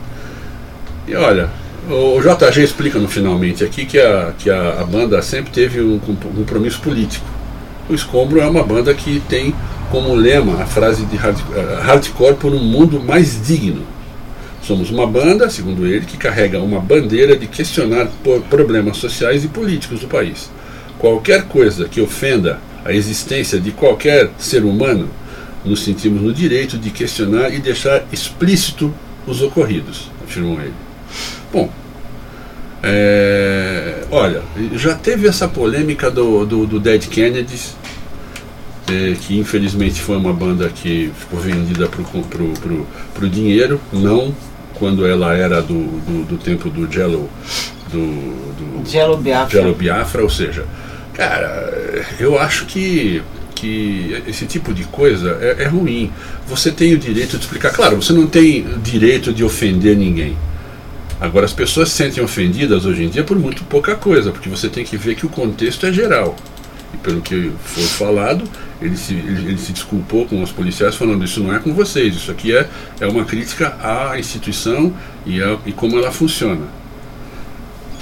E 1.08 1.16
olha, 1.16 1.50
o 1.90 2.22
JG 2.22 2.62
explica 2.64 3.00
no 3.00 3.08
finalmente 3.08 3.64
aqui 3.64 3.86
que 3.86 4.00
a, 4.00 4.34
que 4.38 4.50
a, 4.50 4.82
a 4.82 4.84
banda 4.84 5.22
sempre 5.22 5.52
teve 5.52 5.82
um 5.82 5.98
com- 6.00 6.16
compromisso 6.16 6.80
político. 6.82 7.26
O 7.90 7.94
Escombro 7.96 8.40
é 8.40 8.46
uma 8.48 8.64
banda 8.64 8.94
que 8.94 9.20
tem 9.28 9.54
como 9.90 10.14
lema 10.14 10.62
a 10.62 10.66
frase 10.68 11.04
de 11.06 11.16
hard, 11.18 11.40
eh, 11.56 11.80
hardcore 11.82 12.36
por 12.36 12.54
um 12.54 12.60
mundo 12.64 13.02
mais 13.02 13.42
digno. 13.48 13.82
Somos 14.62 14.92
uma 14.92 15.08
banda, 15.08 15.50
segundo 15.50 15.88
ele, 15.88 16.06
que 16.06 16.16
carrega 16.16 16.60
uma 16.62 16.80
bandeira 16.80 17.36
de 17.36 17.48
questionar 17.48 18.08
problemas 18.50 18.98
sociais 18.98 19.44
e 19.44 19.48
políticos 19.48 20.02
do 20.02 20.08
país. 20.08 20.52
Qualquer 21.00 21.46
coisa 21.46 21.88
que 21.90 22.00
ofenda 22.00 22.60
a 22.86 22.94
existência 22.94 23.60
de 23.60 23.72
qualquer 23.72 24.30
ser 24.38 24.64
humano, 24.64 25.10
nos 25.66 25.84
sentimos 25.84 26.22
no 26.22 26.32
direito 26.32 26.78
de 26.78 26.92
questionar 26.92 27.52
e 27.52 27.60
deixar 27.60 28.04
explícito 28.14 28.94
os 29.26 29.42
ocorridos, 29.42 30.12
afirmou 30.24 30.60
ele. 30.62 30.89
Bom, 31.52 31.70
é, 32.82 34.04
olha, 34.12 34.42
já 34.74 34.96
teve 34.96 35.28
essa 35.28 35.48
polêmica 35.48 36.10
do, 36.10 36.46
do, 36.46 36.66
do 36.66 36.80
Dead 36.80 37.08
Kennedys, 37.08 37.76
é, 38.88 39.16
que 39.20 39.38
infelizmente 39.38 40.02
foi 40.02 40.16
uma 40.18 40.34
banda 40.34 40.70
que 40.70 41.12
ficou 41.18 41.40
vendida 41.40 41.88
para 41.88 42.04
pro, 42.04 42.50
pro, 42.54 42.88
pro 43.14 43.30
dinheiro, 43.30 43.80
não 43.92 44.34
quando 44.76 45.06
ela 45.06 45.36
era 45.36 45.62
do, 45.62 45.74
do, 45.74 46.26
do 46.26 46.38
tempo 46.38 46.70
do 46.70 46.92
Jello, 46.92 47.30
do, 47.92 48.00
do 48.00 48.90
Jello 48.90 49.18
Biafra. 49.18 49.60
Jello 49.60 49.76
Biafra, 49.76 50.24
ou 50.24 50.30
seja, 50.30 50.66
cara, 51.14 52.06
eu 52.18 52.40
acho 52.40 52.66
que, 52.66 53.22
que 53.54 54.24
esse 54.26 54.46
tipo 54.46 54.74
de 54.74 54.86
coisa 54.86 55.38
é, 55.42 55.64
é 55.64 55.68
ruim. 55.68 56.10
Você 56.48 56.72
tem 56.72 56.94
o 56.94 56.98
direito 56.98 57.38
de 57.38 57.44
explicar, 57.44 57.72
claro, 57.72 58.02
você 58.02 58.14
não 58.14 58.26
tem 58.26 58.66
direito 58.82 59.34
de 59.34 59.44
ofender 59.44 59.98
ninguém. 59.98 60.38
Agora, 61.20 61.46
as 61.46 61.54
pessoas 61.54 61.90
se 61.90 61.98
sentem 61.98 62.24
ofendidas 62.24 62.86
hoje 62.86 63.04
em 63.04 63.10
dia 63.10 63.24
por 63.24 63.38
muito 63.38 63.64
pouca 63.66 63.96
coisa, 63.96 64.32
porque 64.32 64.48
você 64.48 64.70
tem 64.70 64.86
que 64.86 64.96
ver 64.96 65.16
que 65.16 65.26
o 65.26 65.30
contexto 65.30 65.86
é 65.86 65.92
geral. 65.92 66.36
E 66.94 66.98
pelo 66.98 67.22
que 67.22 67.52
foi 67.64 67.84
falado, 67.84 68.44
ele 68.82 68.96
se, 68.96 69.14
ele, 69.14 69.50
ele 69.50 69.58
se 69.58 69.74
desculpou 69.74 70.26
com 70.26 70.42
os 70.42 70.52
policiais, 70.52 70.96
falando: 70.96 71.24
Isso 71.26 71.42
não 71.42 71.54
é 71.54 71.60
com 71.60 71.74
vocês, 71.74 72.16
isso 72.16 72.32
aqui 72.32 72.56
é, 72.56 72.68
é 73.02 73.08
uma 73.08 73.26
crítica 73.26 73.76
à 73.82 74.18
instituição 74.18 74.94
e, 75.26 75.42
a, 75.44 75.58
e 75.66 75.74
como 75.74 75.98
ela 75.98 76.12
funciona. 76.12 76.66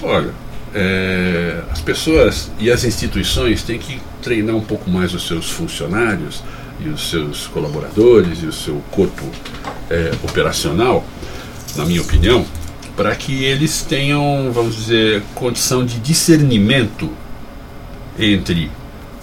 Olha, 0.04 0.32
é, 0.76 1.62
as 1.72 1.82
pessoas 1.82 2.52
e 2.60 2.70
as 2.70 2.84
instituições 2.84 3.64
têm 3.64 3.80
que 3.80 4.00
treinar 4.22 4.56
um 4.56 4.62
pouco 4.62 4.90
mais 4.92 5.14
os 5.14 5.26
seus 5.26 5.50
funcionários 5.50 6.44
e 6.80 6.88
os 6.88 7.10
seus 7.10 7.48
colaboradores 7.48 8.44
e 8.44 8.46
o 8.46 8.54
seu 8.54 8.76
corpo 8.92 9.26
é, 9.90 10.12
operacional, 10.24 11.04
na 11.76 11.84
minha 11.84 12.02
opinião, 12.02 12.46
para 12.98 13.16
que 13.16 13.44
eles 13.46 13.84
tenham, 13.84 14.51
vamos 14.51 14.75
dizer, 14.75 15.22
condição 15.36 15.86
de 15.86 16.00
discernimento 16.00 17.10
entre 18.20 18.72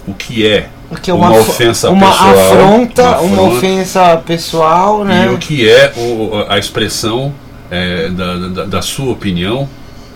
o 0.07 0.13
que 0.13 0.47
é 0.47 0.69
O 0.89 0.95
que 0.95 1.11
é 1.11 1.13
uma, 1.13 1.29
uma, 1.29 1.39
ofensa 1.41 1.89
uma 1.89 2.09
pessoal, 2.09 2.29
afronta, 2.29 3.03
uma 3.03 3.19
uma, 3.21 3.33
afronta. 3.33 3.55
ofensa 3.57 4.17
pessoal, 4.25 5.03
né? 5.03 5.27
e 5.29 5.33
o 5.33 5.37
que 5.37 5.69
é 5.69 5.91
o- 5.97 6.45
a 6.47 6.57
expressão 6.57 7.33
é, 7.69 8.09
da, 8.09 8.35
da- 8.47 8.65
da 8.65 8.81
sua 8.81 9.11
opinião, 9.11 9.67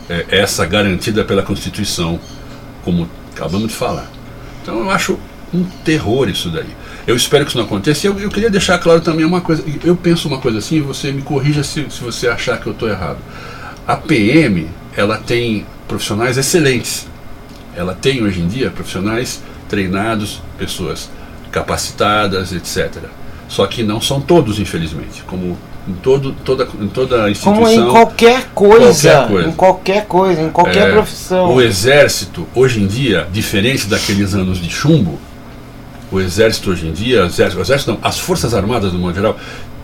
é, 0.10 0.26
essa 0.30 0.66
garantida 0.66 1.26
pela 1.26 1.42
Constituição, 1.42 2.20
como 2.86 3.10
acabamos 3.36 3.70
de 3.70 3.74
falar. 3.74 4.10
Então 4.62 4.80
eu 4.80 4.90
acho 4.92 5.20
um 5.54 5.64
terror 5.84 6.30
isso 6.30 6.50
daí. 6.50 6.70
Eu 7.08 7.16
espero 7.16 7.44
que 7.46 7.50
isso 7.52 7.58
não 7.58 7.66
aconteça. 7.66 8.06
E 8.06 8.10
eu, 8.10 8.20
eu 8.20 8.30
queria 8.30 8.50
deixar 8.50 8.78
claro 8.78 9.02
também 9.02 9.26
uma 9.26 9.42
coisa. 9.42 9.64
Eu 9.84 9.96
penso 9.96 10.28
uma 10.28 10.38
coisa 10.40 10.60
assim, 10.60 10.78
e 10.78 10.82
você 10.82 11.12
me 11.12 11.22
corrija 11.22 11.64
se, 11.64 11.86
se 11.90 12.02
você 12.02 12.28
achar 12.28 12.60
que 12.60 12.68
eu 12.68 12.74
estou 12.74 12.90
errado. 12.90 13.18
A 13.88 13.96
PM, 13.98 14.68
ela 14.96 15.18
tem 15.18 15.66
profissionais 15.88 16.38
excelentes. 16.38 17.08
Ela 17.76 17.94
tem 17.94 18.22
hoje 18.24 18.42
em 18.42 18.48
dia 18.48 18.70
profissionais 18.70 19.42
treinados, 19.68 20.42
pessoas 20.58 21.10
capacitadas, 21.52 22.52
etc. 22.54 23.04
Só 23.48 23.66
que 23.66 23.84
não 23.84 24.00
são 24.00 24.22
todos, 24.22 24.60
infelizmente. 24.60 25.24
Como 25.26 25.58
em, 25.88 25.94
todo, 25.94 26.34
toda, 26.46 26.68
em 26.80 26.88
toda 26.88 27.30
instituição. 27.30 27.54
Como 27.54 27.68
em 27.70 27.92
qualquer 27.92 28.50
coisa, 28.54 29.10
Qualquer 29.12 29.28
coisa. 29.28 29.50
em 29.50 29.52
qualquer 29.54 30.06
coisa, 30.06 30.42
em 30.42 30.50
qualquer 30.50 30.88
É, 30.90 30.92
profissão. 30.92 31.54
O 31.54 31.62
exército, 31.62 32.48
hoje 32.54 32.82
em 32.82 32.88
dia, 32.88 33.28
diferente 33.32 33.88
daqueles 33.88 34.36
anos 34.36 34.60
de 34.62 34.70
chumbo, 34.70 35.20
o 36.12 36.20
exército 36.20 36.72
hoje 36.72 36.88
em 36.88 36.92
dia, 36.92 37.24
o 37.24 37.26
exército, 37.28 37.60
o 37.60 37.62
exército 37.62 37.92
não, 37.92 38.00
as 38.02 38.20
forças 38.20 38.54
armadas 38.54 38.92
no 38.94 39.00
modo 39.00 39.16
geral, 39.16 39.38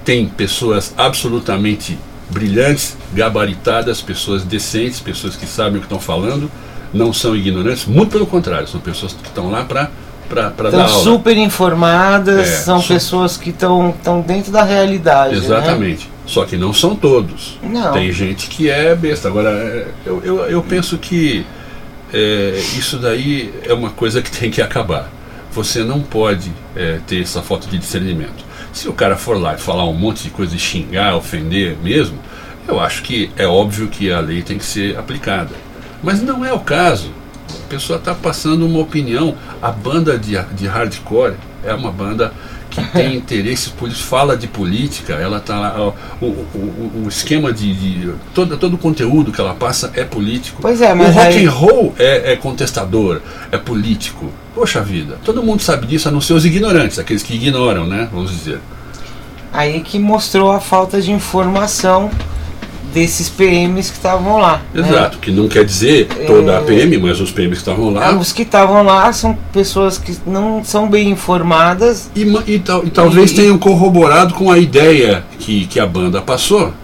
tem 0.04 0.26
pessoas 0.28 0.94
absolutamente 0.98 1.98
brilhantes, 2.30 2.98
gabaritadas, 3.14 4.02
pessoas 4.02 4.44
decentes, 4.44 5.00
pessoas 5.00 5.36
que 5.36 5.46
sabem 5.46 5.78
o 5.78 5.80
que 5.80 5.86
estão 5.86 6.00
falando, 6.00 6.50
não 6.94 7.12
são 7.14 7.36
ignorantes, 7.36 7.86
muito 7.86 8.12
pelo 8.12 8.26
contrário, 8.26 8.68
são 8.68 8.80
pessoas 8.80 9.14
que 9.14 9.28
estão 9.28 9.50
lá 9.52 9.64
para 9.64 9.90
dar 10.30 10.50
Estão 10.70 10.82
aula. 10.82 11.04
super 11.04 11.38
informadas, 11.38 12.48
É, 12.48 12.52
são 12.64 12.82
su- 12.82 12.88
pessoas 12.88 13.38
que 13.38 13.50
estão 13.52 13.94
dentro 14.26 14.52
da 14.52 14.64
realidade. 14.64 15.36
né? 15.36 15.46
Exatamente. 15.46 16.10
Só 16.26 16.44
que 16.46 16.58
não 16.58 16.74
são 16.74 16.96
todos. 16.96 17.60
Não. 17.62 17.94
Tem 17.94 18.12
gente 18.12 18.48
que 18.48 18.68
é 18.68 18.96
besta. 18.96 19.28
Agora, 19.28 19.50
é, 19.52 19.88
eu, 20.06 20.22
eu, 20.24 20.38
eu 20.46 20.64
penso 20.64 20.98
que 20.98 21.46
é, 22.12 22.60
isso 22.78 22.98
daí 22.98 23.54
é 23.64 23.74
uma 23.74 23.92
coisa 23.92 24.22
que 24.24 24.32
tem 24.32 24.50
que 24.50 24.60
acabar. 24.62 25.12
Você 25.56 25.86
não 25.86 26.02
pode 26.02 26.52
é, 26.76 27.00
ter 27.08 27.22
essa 27.22 27.42
falta 27.42 27.66
de 27.66 27.78
discernimento. 27.78 28.44
Se 28.74 28.90
o 28.90 28.94
cara 28.94 29.16
for 29.16 29.40
lá 29.40 29.56
e 29.56 29.58
falar 29.58 29.86
um 29.86 29.94
monte 29.94 30.24
de 30.24 30.30
coisa 30.30 30.54
e 30.54 30.60
xingar, 30.60 31.16
ofender 31.16 31.78
mesmo, 31.82 32.20
eu 32.68 32.78
acho 32.78 33.02
que 33.04 33.32
é 33.38 33.48
óbvio 33.48 33.88
que 33.88 34.12
a 34.12 34.20
lei 34.20 34.42
tem 34.42 34.58
que 34.58 34.66
ser 34.66 34.98
aplicada. 34.98 35.52
Mas 36.04 36.22
não 36.22 36.44
é 36.44 36.52
o 36.52 36.60
caso. 36.60 37.10
A 37.50 37.68
pessoa 37.70 37.98
está 37.98 38.14
passando 38.14 38.66
uma 38.66 38.80
opinião. 38.80 39.38
A 39.62 39.72
banda 39.72 40.20
de, 40.20 40.38
de 40.54 40.68
hardcore 40.68 41.36
é 41.64 41.74
uma 41.74 41.90
banda 41.90 42.34
que 42.76 42.92
tem 42.92 43.16
interesses 43.16 43.70
políticos, 43.70 44.08
fala 44.08 44.36
de 44.38 44.48
política, 44.48 45.14
ela 45.14 45.40
tá 45.40 45.60
lá, 45.60 45.94
o, 46.22 46.26
o, 46.26 47.04
o 47.04 47.08
esquema 47.08 47.52
de, 47.52 47.74
de 47.74 48.14
todo, 48.34 48.58
todo 48.58 48.74
o 48.74 48.78
conteúdo 48.78 49.32
que 49.32 49.40
ela 49.42 49.54
passa 49.54 49.92
é 49.96 50.04
político. 50.04 50.62
Pois 50.62 50.82
é, 50.82 50.94
mas 50.94 51.10
o 51.10 51.12
rock 51.12 51.28
aí- 51.28 51.46
and 51.46 51.52
roll 51.52 51.96
é, 51.98 52.34
é 52.34 52.36
contestador, 52.36 53.22
é 53.52 53.58
político. 53.58 54.32
Poxa 54.54 54.82
vida, 54.82 55.18
todo 55.24 55.44
mundo 55.44 55.62
sabe 55.62 55.86
disso, 55.88 56.08
a 56.08 56.12
não 56.12 56.22
ser 56.22 56.34
os 56.34 56.46
ignorantes, 56.46 57.00
aqueles 57.00 57.24
que 57.24 57.34
ignoram, 57.34 57.86
né? 57.86 58.08
Vamos 58.12 58.32
dizer. 58.32 58.60
Aí 59.52 59.82
que 59.82 59.98
mostrou 60.00 60.52
a 60.52 60.60
falta 60.60 61.02
de 61.02 61.12
informação 61.12 62.10
desses 62.96 63.28
PMs 63.30 63.90
que 63.92 63.98
estavam 63.98 64.38
lá. 64.38 64.62
né? 64.74 64.88
Exato, 64.90 65.18
que 65.20 65.30
não 65.30 65.50
quer 65.50 65.66
dizer 65.66 66.08
toda 66.26 66.58
a 66.58 66.62
PM, 66.62 66.98
mas 66.98 67.20
os 67.20 67.30
PMs 67.30 67.62
que 67.62 67.70
estavam 67.70 67.90
lá. 67.90 68.16
Os 68.18 68.32
que 68.32 68.44
estavam 68.44 68.82
lá 68.84 69.12
são 69.12 69.38
pessoas 69.52 69.98
que 69.98 70.18
não 70.26 70.64
são 70.64 70.90
bem 70.90 71.10
informadas. 71.10 72.10
E, 72.16 72.22
e 72.48 72.60
tal- 72.60 72.86
e 72.86 72.90
talvez 72.90 73.32
E- 73.32 73.36
tenham 73.36 73.58
corroborado 73.58 74.34
com 74.34 74.50
a 74.50 74.58
ideia 74.58 75.26
que, 75.38 75.68
que 75.68 75.78
a 75.80 75.86
banda 75.86 76.22
passou. 76.22 76.74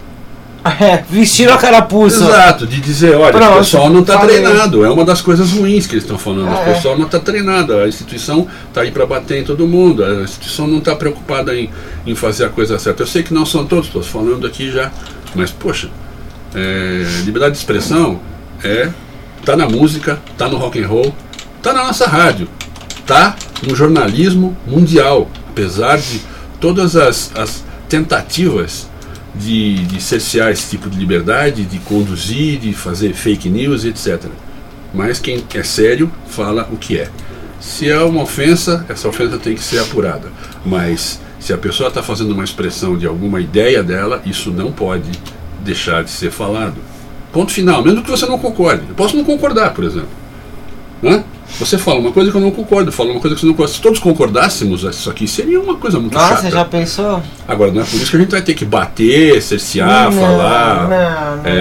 É, 0.80 1.02
vestiram 1.10 1.54
a 1.54 1.58
carapuça. 1.58 2.22
Exato, 2.22 2.68
de 2.68 2.80
dizer, 2.80 3.16
olha, 3.16 3.32
Pronto, 3.32 3.54
o 3.54 3.56
pessoal 3.58 3.90
não 3.90 3.98
está 3.98 4.18
treinado. 4.18 4.84
É 4.84 4.90
uma 4.90 5.04
das 5.04 5.20
coisas 5.20 5.50
ruins 5.50 5.88
que 5.88 5.94
eles 5.94 6.04
estão 6.04 6.16
falando. 6.16 6.54
É. 6.56 6.60
O 6.70 6.74
pessoal 6.74 6.96
não 6.96 7.06
está 7.06 7.18
treinado. 7.18 7.76
A 7.76 7.88
instituição 7.88 8.46
está 8.68 8.82
aí 8.82 8.92
para 8.92 9.04
bater 9.04 9.40
em 9.40 9.44
todo 9.44 9.66
mundo. 9.66 10.04
A 10.04 10.22
instituição 10.22 10.68
não 10.68 10.78
está 10.78 10.94
preocupada 10.94 11.52
em, 11.52 11.68
em 12.06 12.14
fazer 12.14 12.44
a 12.44 12.48
coisa 12.48 12.78
certa. 12.78 13.02
Eu 13.02 13.08
sei 13.08 13.24
que 13.24 13.34
não 13.34 13.44
são 13.44 13.64
todos, 13.66 13.86
estou 13.86 14.04
falando 14.04 14.46
aqui 14.46 14.70
já. 14.70 14.92
Mas, 15.34 15.50
poxa, 15.50 15.88
é, 16.54 17.22
liberdade 17.24 17.52
de 17.52 17.58
expressão 17.58 18.20
é 18.62 18.90
tá 19.44 19.56
na 19.56 19.68
música, 19.68 20.20
tá 20.38 20.48
no 20.48 20.56
rock 20.56 20.80
and 20.82 20.86
roll, 20.86 21.14
tá 21.62 21.72
na 21.72 21.84
nossa 21.84 22.06
rádio, 22.06 22.48
tá 23.06 23.36
no 23.66 23.74
jornalismo 23.74 24.56
mundial, 24.66 25.28
apesar 25.50 25.98
de 25.98 26.20
todas 26.60 26.94
as, 26.96 27.32
as 27.34 27.64
tentativas 27.88 28.88
de, 29.34 29.84
de 29.86 30.00
cercear 30.00 30.50
esse 30.50 30.70
tipo 30.70 30.88
de 30.88 30.98
liberdade, 30.98 31.64
de 31.64 31.78
conduzir, 31.80 32.58
de 32.58 32.72
fazer 32.72 33.14
fake 33.14 33.48
news, 33.48 33.84
etc. 33.84 34.26
Mas 34.94 35.18
quem 35.18 35.42
é 35.54 35.62
sério 35.62 36.10
fala 36.28 36.68
o 36.70 36.76
que 36.76 36.98
é. 36.98 37.08
Se 37.60 37.88
é 37.88 37.98
uma 37.98 38.22
ofensa, 38.22 38.84
essa 38.88 39.08
ofensa 39.08 39.38
tem 39.38 39.54
que 39.54 39.62
ser 39.62 39.78
apurada. 39.78 40.28
Mas 40.64 41.20
se 41.38 41.52
a 41.52 41.58
pessoa 41.58 41.88
está 41.88 42.02
fazendo 42.02 42.32
uma 42.32 42.44
expressão 42.44 42.96
de 42.96 43.06
alguma 43.06 43.40
ideia 43.40 43.82
dela, 43.82 44.20
isso 44.26 44.50
não 44.50 44.70
pode 44.70 45.10
deixar 45.62 46.04
de 46.04 46.10
ser 46.10 46.30
falado. 46.30 46.74
Ponto 47.32 47.50
final, 47.50 47.82
mesmo 47.82 48.02
que 48.02 48.10
você 48.10 48.26
não 48.26 48.38
concorde. 48.38 48.82
Eu 48.88 48.94
posso 48.94 49.16
não 49.16 49.24
concordar, 49.24 49.72
por 49.72 49.84
exemplo. 49.84 50.08
Né? 51.00 51.24
Você 51.58 51.76
fala 51.76 51.98
uma 51.98 52.12
coisa 52.12 52.30
que 52.30 52.36
eu 52.36 52.40
não 52.40 52.50
concordo, 52.50 52.90
fala 52.92 53.10
uma 53.10 53.20
coisa 53.20 53.34
que 53.34 53.40
você 53.40 53.46
não 53.46 53.52
concorda. 53.54 53.72
Se 53.74 53.80
todos 53.80 53.98
concordássemos 53.98 54.84
isso 54.84 55.10
aqui, 55.10 55.26
seria 55.28 55.60
uma 55.60 55.76
coisa 55.76 55.98
muito 55.98 56.14
Nossa, 56.14 56.36
chata. 56.36 56.50
já 56.50 56.64
pensou? 56.64 57.22
Agora, 57.46 57.70
não 57.72 57.82
é 57.82 57.84
por 57.84 57.96
isso 57.96 58.10
que 58.10 58.16
a 58.16 58.20
gente 58.20 58.30
vai 58.30 58.42
ter 58.42 58.54
que 58.54 58.64
bater, 58.64 59.40
cercear, 59.42 60.10
Não, 60.10 60.20
falar, 60.20 60.82
não, 60.88 61.36
não. 61.38 61.42
é, 61.44 61.52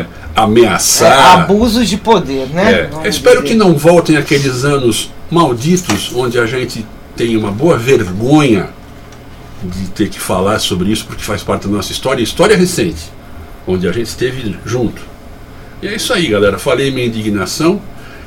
É, 0.00 0.06
ameaçar. 0.36 1.40
abuso 1.42 1.84
de 1.84 1.96
poder, 1.96 2.46
né? 2.48 2.90
É, 3.04 3.08
espero 3.08 3.42
dizer. 3.42 3.48
que 3.48 3.58
não 3.58 3.74
voltem 3.74 4.16
aqueles 4.16 4.64
anos 4.64 5.10
malditos 5.30 6.12
onde 6.14 6.38
a 6.38 6.46
gente 6.46 6.84
tem 7.16 7.36
uma 7.36 7.50
boa 7.50 7.76
vergonha 7.76 8.68
de 9.62 9.88
ter 9.88 10.08
que 10.08 10.18
falar 10.20 10.58
sobre 10.58 10.90
isso 10.90 11.04
porque 11.06 11.22
faz 11.22 11.42
parte 11.42 11.66
da 11.66 11.74
nossa 11.76 11.92
história, 11.92 12.22
história 12.22 12.56
recente, 12.56 13.10
onde 13.70 13.88
a 13.88 13.92
gente 13.92 14.06
esteve 14.06 14.56
junto. 14.64 15.02
E 15.82 15.88
é 15.88 15.94
isso 15.94 16.12
aí, 16.12 16.28
galera. 16.28 16.58
Falei 16.58 16.90
minha 16.90 17.06
indignação. 17.06 17.80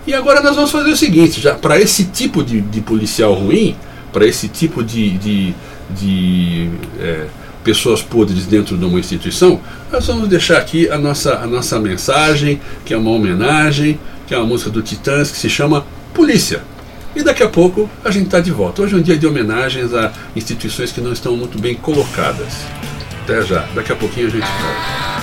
E 0.05 0.13
agora 0.13 0.41
nós 0.41 0.55
vamos 0.55 0.71
fazer 0.71 0.91
o 0.91 0.97
seguinte: 0.97 1.39
já 1.39 1.53
para 1.53 1.79
esse 1.79 2.05
tipo 2.05 2.43
de, 2.43 2.62
de 2.62 2.81
policial 2.81 3.33
ruim, 3.33 3.75
para 4.12 4.25
esse 4.25 4.47
tipo 4.47 4.83
de, 4.83 5.17
de, 5.17 5.53
de, 5.89 6.69
é, 7.00 7.25
pessoas 7.63 8.01
podres 8.01 8.45
dentro 8.45 8.77
de 8.77 8.83
uma 8.83 9.00
instituição, 9.00 9.62
nós 9.91 10.05
vamos 10.05 10.27
deixar 10.27 10.57
aqui 10.57 10.89
a 10.89 10.97
nossa, 10.97 11.35
a 11.35 11.47
nossa 11.47 11.79
mensagem, 11.79 12.59
que 12.85 12.93
é 12.93 12.97
uma 12.97 13.12
homenagem, 13.12 14.00
que 14.27 14.33
é 14.33 14.38
uma 14.38 14.45
música 14.45 14.69
do 14.69 14.81
Titãs 14.81 15.31
que 15.31 15.38
se 15.38 15.50
chama 15.50 15.85
Polícia. 16.13 16.62
E 17.15 17.21
daqui 17.21 17.43
a 17.43 17.50
pouco 17.50 17.89
a 18.03 18.12
gente 18.12 18.25
está 18.25 18.39
de 18.39 18.51
volta. 18.51 18.81
Hoje 18.81 18.95
é 18.95 18.97
um 18.97 19.01
dia 19.01 19.17
de 19.17 19.25
homenagens 19.25 19.93
a 19.93 20.12
instituições 20.35 20.91
que 20.91 21.00
não 21.00 21.13
estão 21.13 21.38
muito 21.38 21.59
bem 21.59 21.75
colocadas. 21.75 22.53
Até 23.23 23.41
já. 23.43 23.65
Daqui 23.73 23.91
a 23.91 23.95
pouquinho 23.95 24.27
a 24.27 24.31
gente 24.31 24.41
volta. 24.45 25.23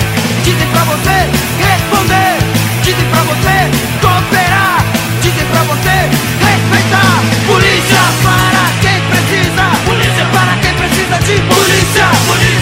Polícia 7.47 8.01
para 8.23 8.63
quem 8.81 9.01
precisa. 9.09 9.63
Polícia 9.85 10.25
para 10.31 10.57
quem 10.61 10.73
precisa 10.73 11.17
de 11.19 11.41
polícia. 11.41 12.07
Polícia 12.27 12.60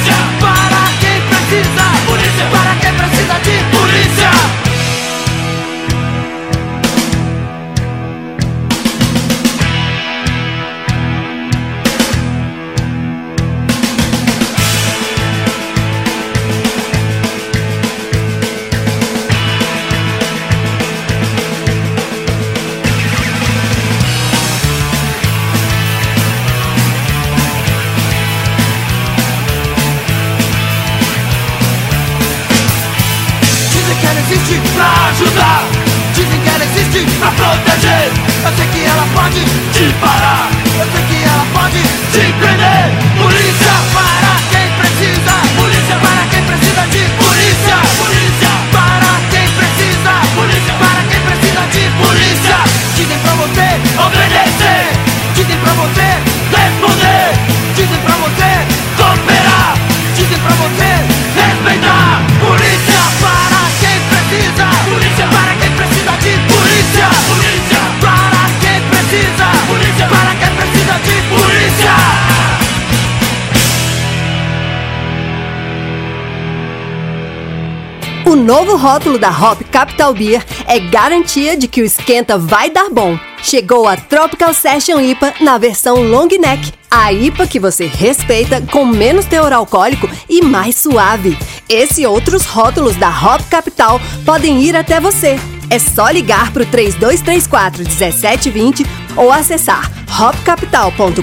novo 78.50 78.76
rótulo 78.76 79.20
da 79.20 79.30
Hop 79.30 79.62
Capital 79.72 80.12
Beer 80.12 80.44
é 80.66 80.80
garantia 80.80 81.56
de 81.56 81.68
que 81.68 81.84
o 81.84 81.86
esquenta 81.86 82.36
vai 82.36 82.72
dar 82.72 82.90
bom. 82.90 83.16
Chegou 83.44 83.88
a 83.88 83.96
Tropical 83.96 84.56
Session 84.56 85.00
IPA 85.00 85.36
na 85.40 85.60
versão 85.60 86.02
long 86.02 86.28
neck, 86.28 86.74
a 86.90 87.14
IPA 87.14 87.46
que 87.46 87.60
você 87.60 87.86
respeita 87.86 88.60
com 88.60 88.88
menos 88.88 89.26
teor 89.26 89.54
alcoólico 89.54 90.10
e 90.28 90.42
mais 90.42 90.78
suave. 90.78 91.38
Esse 91.70 92.02
e 92.02 92.08
outros 92.08 92.46
rótulos 92.46 92.96
da 92.96 93.10
Hop 93.10 93.40
Capital 93.52 94.02
podem 94.26 94.64
ir 94.64 94.76
até 94.76 95.00
você. 95.00 95.40
É 95.70 95.78
só 95.78 96.10
ligar 96.10 96.52
para 96.52 96.64
o 96.64 96.66
3234 96.66 97.84
1720 97.84 98.84
ou 99.16 99.32
acessar 99.32 99.92
hopcapital.com.br 100.10 101.22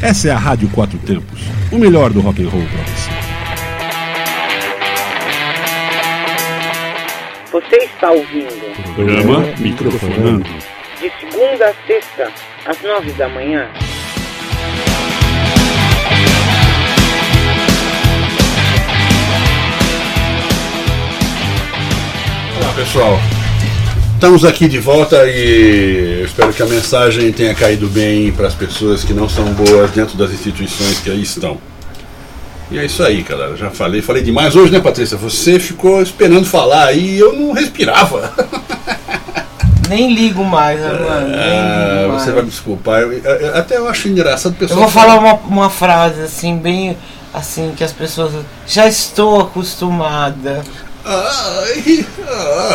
Essa 0.00 0.28
é 0.28 0.30
a 0.32 0.38
Rádio 0.38 0.68
Quatro 0.68 0.98
Tempos, 0.98 1.40
o 1.72 1.78
melhor 1.78 2.12
do 2.12 2.20
rock 2.20 2.44
and 2.44 2.50
roll. 2.50 2.68
Está 8.04 8.10
ouvindo 8.10 8.94
Programa 8.94 9.40
Microfonando. 9.58 10.44
de 11.00 11.10
segunda 11.18 11.70
a 11.70 11.74
sexta, 11.86 12.30
às 12.66 12.82
nove 12.82 13.10
da 13.12 13.30
manhã. 13.30 13.66
Olá 22.60 22.72
pessoal, 22.76 23.18
estamos 24.12 24.44
aqui 24.44 24.68
de 24.68 24.78
volta 24.78 25.26
e 25.26 26.18
eu 26.20 26.26
espero 26.26 26.52
que 26.52 26.62
a 26.62 26.66
mensagem 26.66 27.32
tenha 27.32 27.54
caído 27.54 27.88
bem 27.88 28.30
para 28.32 28.48
as 28.48 28.54
pessoas 28.54 29.02
que 29.02 29.14
não 29.14 29.30
são 29.30 29.46
boas 29.54 29.90
dentro 29.92 30.18
das 30.18 30.30
instituições 30.30 31.00
que 31.00 31.10
aí 31.10 31.22
estão. 31.22 31.58
E 32.70 32.78
é 32.78 32.84
isso 32.86 33.02
aí, 33.02 33.22
galera. 33.22 33.56
Já 33.56 33.70
falei, 33.70 34.00
falei 34.02 34.22
demais 34.22 34.56
hoje, 34.56 34.72
né, 34.72 34.80
Patrícia? 34.80 35.16
Você 35.18 35.60
ficou 35.60 36.00
esperando 36.02 36.46
falar 36.46 36.86
aí 36.86 37.16
e 37.16 37.18
eu 37.18 37.32
não 37.32 37.52
respirava. 37.52 38.32
Nem 39.88 40.14
ligo 40.14 40.42
mais, 40.44 40.80
né, 40.80 40.88
Ah, 40.88 42.00
ligo 42.02 42.12
você 42.14 42.24
mais. 42.24 42.34
vai 42.34 42.42
me 42.42 42.48
desculpar. 42.50 43.00
Eu, 43.02 43.12
eu- 43.12 43.56
até 43.56 43.76
eu 43.76 43.86
acho 43.88 44.08
engraçado 44.08 44.56
o 44.58 44.64
Eu 44.64 44.68
vou 44.76 44.88
falar 44.88 45.18
uma, 45.18 45.34
uma 45.34 45.68
frase 45.70 46.22
assim, 46.22 46.56
bem 46.56 46.96
assim, 47.34 47.74
que 47.76 47.84
as 47.84 47.92
pessoas. 47.92 48.32
Já 48.66 48.86
estou 48.86 49.42
acostumada. 49.42 50.62
Ai, 51.04 52.06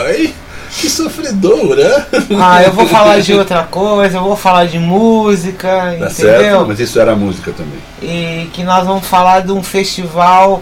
ai, 0.05 0.33
que 0.77 0.89
sofredora. 0.89 2.07
Ah, 2.39 2.63
eu 2.63 2.71
vou 2.73 2.87
falar 2.87 3.19
de 3.21 3.33
outra 3.33 3.63
coisa, 3.63 4.17
eu 4.17 4.23
vou 4.23 4.35
falar 4.35 4.65
de 4.65 4.79
música, 4.79 5.67
Tá 5.67 5.93
entendeu? 5.95 6.09
certo? 6.11 6.65
Mas 6.67 6.79
isso 6.79 6.99
era 6.99 7.15
música 7.15 7.51
também. 7.51 7.79
E 8.01 8.47
que 8.53 8.63
nós 8.63 8.85
vamos 8.85 9.05
falar 9.07 9.41
de 9.41 9.51
um 9.51 9.63
festival 9.63 10.61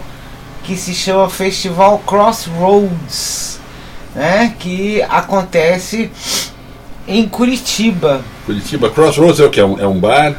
que 0.64 0.76
se 0.76 0.94
chama 0.94 1.28
Festival 1.30 1.98
Crossroads, 2.06 3.58
né? 4.14 4.54
Que 4.58 5.02
acontece 5.02 6.10
em 7.06 7.26
Curitiba. 7.28 8.20
Curitiba 8.44 8.90
Crossroads 8.90 9.40
é 9.40 9.44
o 9.44 9.50
que? 9.50 9.60
É 9.60 9.64
um, 9.64 9.78
é 9.80 9.86
um 9.86 9.98
bar? 9.98 10.34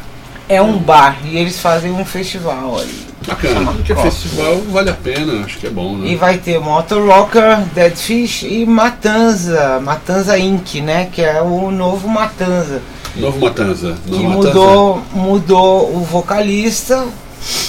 É 0.47 0.61
um 0.61 0.77
bar 0.77 1.17
e 1.25 1.37
eles 1.37 1.59
fazem 1.59 1.91
um 1.91 2.05
festival 2.05 2.77
ali. 2.79 3.07
Bacana. 3.29 3.71
Porque 3.73 3.93
Cross. 3.93 4.05
festival 4.15 4.57
vale 4.71 4.89
a 4.89 4.93
pena, 4.93 5.43
acho 5.45 5.57
que 5.59 5.67
é 5.67 5.69
bom, 5.69 5.97
né? 5.97 6.09
E 6.09 6.15
vai 6.15 6.37
ter 6.37 6.59
Motor 6.59 7.07
Rocker, 7.07 7.59
Dead 7.73 7.95
Fish 7.95 8.43
e 8.43 8.65
Matanza, 8.65 9.79
Matanza 9.83 10.37
Inc, 10.37 10.81
né? 10.81 11.09
Que 11.11 11.21
é 11.21 11.41
o 11.41 11.71
novo 11.71 12.07
Matanza. 12.07 12.81
Novo 13.15 13.39
Matanza. 13.39 13.95
Que 14.05 14.11
Novo 14.11 14.23
Matanza. 14.29 14.47
mudou, 14.47 15.01
mudou 15.13 15.95
o 15.95 15.99
vocalista. 16.03 17.05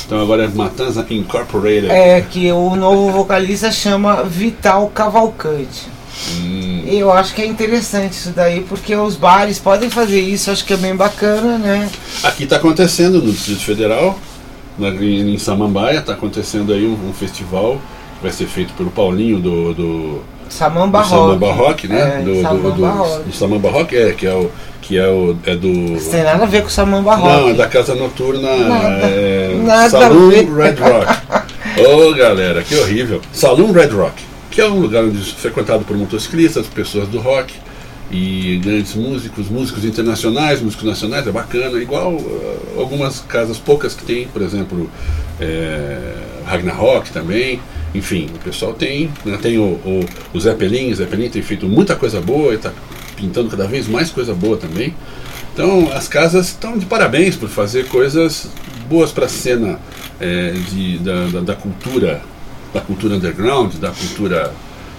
Então 0.06 0.20
agora 0.20 0.44
é 0.44 0.48
Matanza 0.48 1.06
Incorporated. 1.08 1.88
É 1.90 2.20
que 2.20 2.50
o 2.50 2.74
novo 2.76 3.10
vocalista 3.12 3.70
chama 3.70 4.22
Vital 4.24 4.88
Cavalcante. 4.94 5.86
Hum, 6.32 6.82
E 6.86 6.98
eu 6.98 7.10
acho 7.12 7.32
que 7.34 7.40
é 7.40 7.46
interessante 7.46 8.12
isso 8.12 8.30
daí, 8.30 8.60
porque 8.68 8.94
os 8.94 9.16
bares 9.16 9.58
podem 9.58 9.88
fazer 9.88 10.20
isso, 10.20 10.50
acho 10.50 10.64
que 10.64 10.74
é 10.74 10.76
bem 10.76 10.94
bacana, 10.94 11.56
né? 11.56 11.88
Aqui 12.24 12.44
está 12.44 12.56
acontecendo 12.56 13.22
no 13.22 13.32
Distrito 13.32 13.62
Federal, 13.62 14.18
na, 14.78 14.88
em, 14.88 15.38
Samambaia, 15.38 15.98
está 15.98 16.12
acontecendo 16.12 16.72
aí 16.72 16.86
um, 16.86 17.08
um 17.08 17.12
festival 17.12 17.78
que 18.16 18.22
vai 18.22 18.32
ser 18.32 18.46
feito 18.46 18.72
pelo 18.74 18.90
Paulinho 18.90 19.38
do, 19.38 19.74
do, 19.74 20.22
Samamba 20.48 21.02
do 21.02 21.08
Samamba 21.08 21.52
Rock. 21.52 21.88
Né? 21.88 22.00
É, 22.00 22.22
do, 22.22 22.34
do, 22.34 22.42
Samamba 22.42 22.70
do, 22.70 22.84
Rock. 22.84 23.24
do 23.24 23.32
Samamba 23.32 23.70
Rock, 23.70 23.96
é, 23.96 24.12
que 24.12 24.26
é 24.26 24.34
o. 24.34 24.50
Que 24.82 24.98
é, 24.98 25.06
o, 25.06 25.36
é 25.46 25.54
do. 25.54 25.68
Isso 25.68 26.10
tem 26.10 26.24
nada 26.24 26.42
a 26.42 26.46
ver 26.46 26.62
com 26.62 26.68
Samamba 26.68 27.14
Rock. 27.14 27.42
Não, 27.42 27.48
é 27.50 27.54
da 27.54 27.68
Casa 27.68 27.94
Noturna 27.94 28.56
Nada. 28.56 29.06
é, 29.06 29.54
Nada 29.62 29.90
Saloon. 29.90 30.30
Red 30.30 30.74
Rock. 30.74 31.50
Ô 31.86 32.14
galera, 32.14 32.62
que 32.62 32.74
horrível. 32.74 33.20
Saloon 33.32 33.72
Red 33.72 33.88
Rock, 33.88 34.22
que 34.50 34.60
é 34.60 34.66
um 34.66 34.80
lugar 34.80 35.04
onde 35.04 35.18
frequentado 35.34 35.84
por 35.84 35.96
motociclistas, 35.96 36.66
pessoas 36.66 37.06
do 37.08 37.20
rock 37.20 37.54
e 38.10 38.60
grandes 38.62 38.94
músicos, 38.94 39.48
músicos 39.48 39.84
internacionais, 39.84 40.60
músicos 40.60 40.84
nacionais, 40.84 41.26
é 41.26 41.30
bacana, 41.30 41.80
igual 41.80 42.14
uh, 42.14 42.80
algumas 42.80 43.20
casas 43.20 43.56
poucas 43.58 43.94
que 43.94 44.04
tem, 44.04 44.26
por 44.26 44.42
exemplo, 44.42 44.90
é, 45.40 46.14
Ragnarok 46.44 47.10
também. 47.12 47.60
Enfim, 47.94 48.28
o 48.34 48.38
pessoal 48.38 48.72
tem, 48.72 49.10
né, 49.24 49.38
tem 49.40 49.58
o, 49.58 49.62
o, 49.64 50.04
o 50.32 50.40
Zeppelin, 50.40 50.92
o 50.92 50.96
Zeppelin 50.96 51.28
tem 51.28 51.42
feito 51.42 51.66
muita 51.66 51.94
coisa 51.94 52.20
boa 52.20 52.52
e 52.52 52.56
está 52.56 52.72
pintando 53.16 53.48
cada 53.48 53.66
vez 53.66 53.86
mais 53.86 54.10
coisa 54.10 54.34
boa 54.34 54.56
também. 54.56 54.94
Então 55.52 55.90
as 55.92 56.08
casas 56.08 56.48
estão 56.48 56.78
de 56.78 56.86
parabéns 56.86 57.36
por 57.36 57.48
fazer 57.48 57.86
coisas 57.86 58.48
boas 58.88 59.12
para 59.12 59.26
a 59.26 59.28
cena 59.28 59.78
é, 60.20 60.52
de, 60.52 60.98
da, 60.98 61.26
da, 61.26 61.40
da 61.40 61.54
cultura, 61.54 62.22
da 62.72 62.80
cultura 62.80 63.14
underground, 63.14 63.74
da 63.74 63.90
cultura 63.90 64.52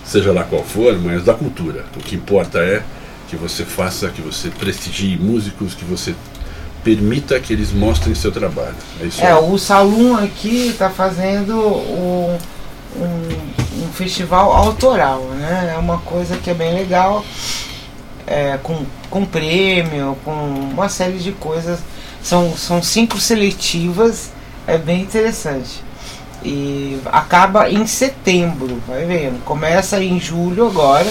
seja 0.03 0.31
lá 0.31 0.43
qual 0.43 0.63
for, 0.63 0.97
mas 0.99 1.23
da 1.23 1.33
cultura. 1.33 1.85
O 1.95 1.99
que 1.99 2.15
importa 2.15 2.59
é 2.59 2.83
que 3.31 3.37
você 3.37 3.63
faça, 3.63 4.09
que 4.09 4.21
você 4.21 4.49
prestigie 4.49 5.17
músicos, 5.17 5.73
que 5.73 5.85
você 5.85 6.13
permita 6.83 7.39
que 7.39 7.53
eles 7.53 7.71
mostrem 7.71 8.13
seu 8.13 8.29
trabalho. 8.29 8.75
É 8.99 9.05
É, 9.25 9.35
o 9.35 9.57
Salum 9.57 10.17
aqui 10.17 10.67
está 10.67 10.89
fazendo 10.89 11.55
um, 11.57 12.37
um, 12.97 13.83
um 13.85 13.93
festival 13.93 14.51
autoral, 14.51 15.21
né? 15.35 15.71
É 15.73 15.77
uma 15.77 15.99
coisa 15.99 16.35
que 16.35 16.49
é 16.49 16.53
bem 16.53 16.73
legal, 16.73 17.23
é, 18.27 18.59
com, 18.61 18.85
com 19.09 19.23
prêmio, 19.23 20.17
com 20.25 20.33
uma 20.33 20.89
série 20.89 21.17
de 21.17 21.31
coisas. 21.31 21.79
São, 22.21 22.53
são 22.57 22.83
cinco 22.83 23.17
seletivas, 23.17 24.29
é 24.67 24.77
bem 24.77 25.03
interessante. 25.03 25.81
E 26.43 26.99
acaba 27.05 27.69
em 27.69 27.87
setembro, 27.87 28.81
vai 28.85 29.05
vendo. 29.05 29.41
Começa 29.45 30.03
em 30.03 30.19
julho 30.19 30.67
agora 30.67 31.09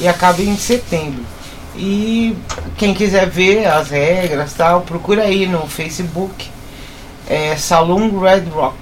e 0.00 0.08
acaba 0.08 0.42
em 0.42 0.56
setembro. 0.56 1.22
E 1.76 2.36
quem 2.76 2.92
quiser 2.92 3.28
ver 3.28 3.66
as 3.66 3.90
regras 3.90 4.52
tal, 4.54 4.82
procura 4.82 5.22
aí 5.22 5.46
no 5.46 5.66
Facebook 5.66 6.50
é 7.30 7.56
Saloon 7.56 8.18
Red 8.18 8.50
Rock, 8.52 8.76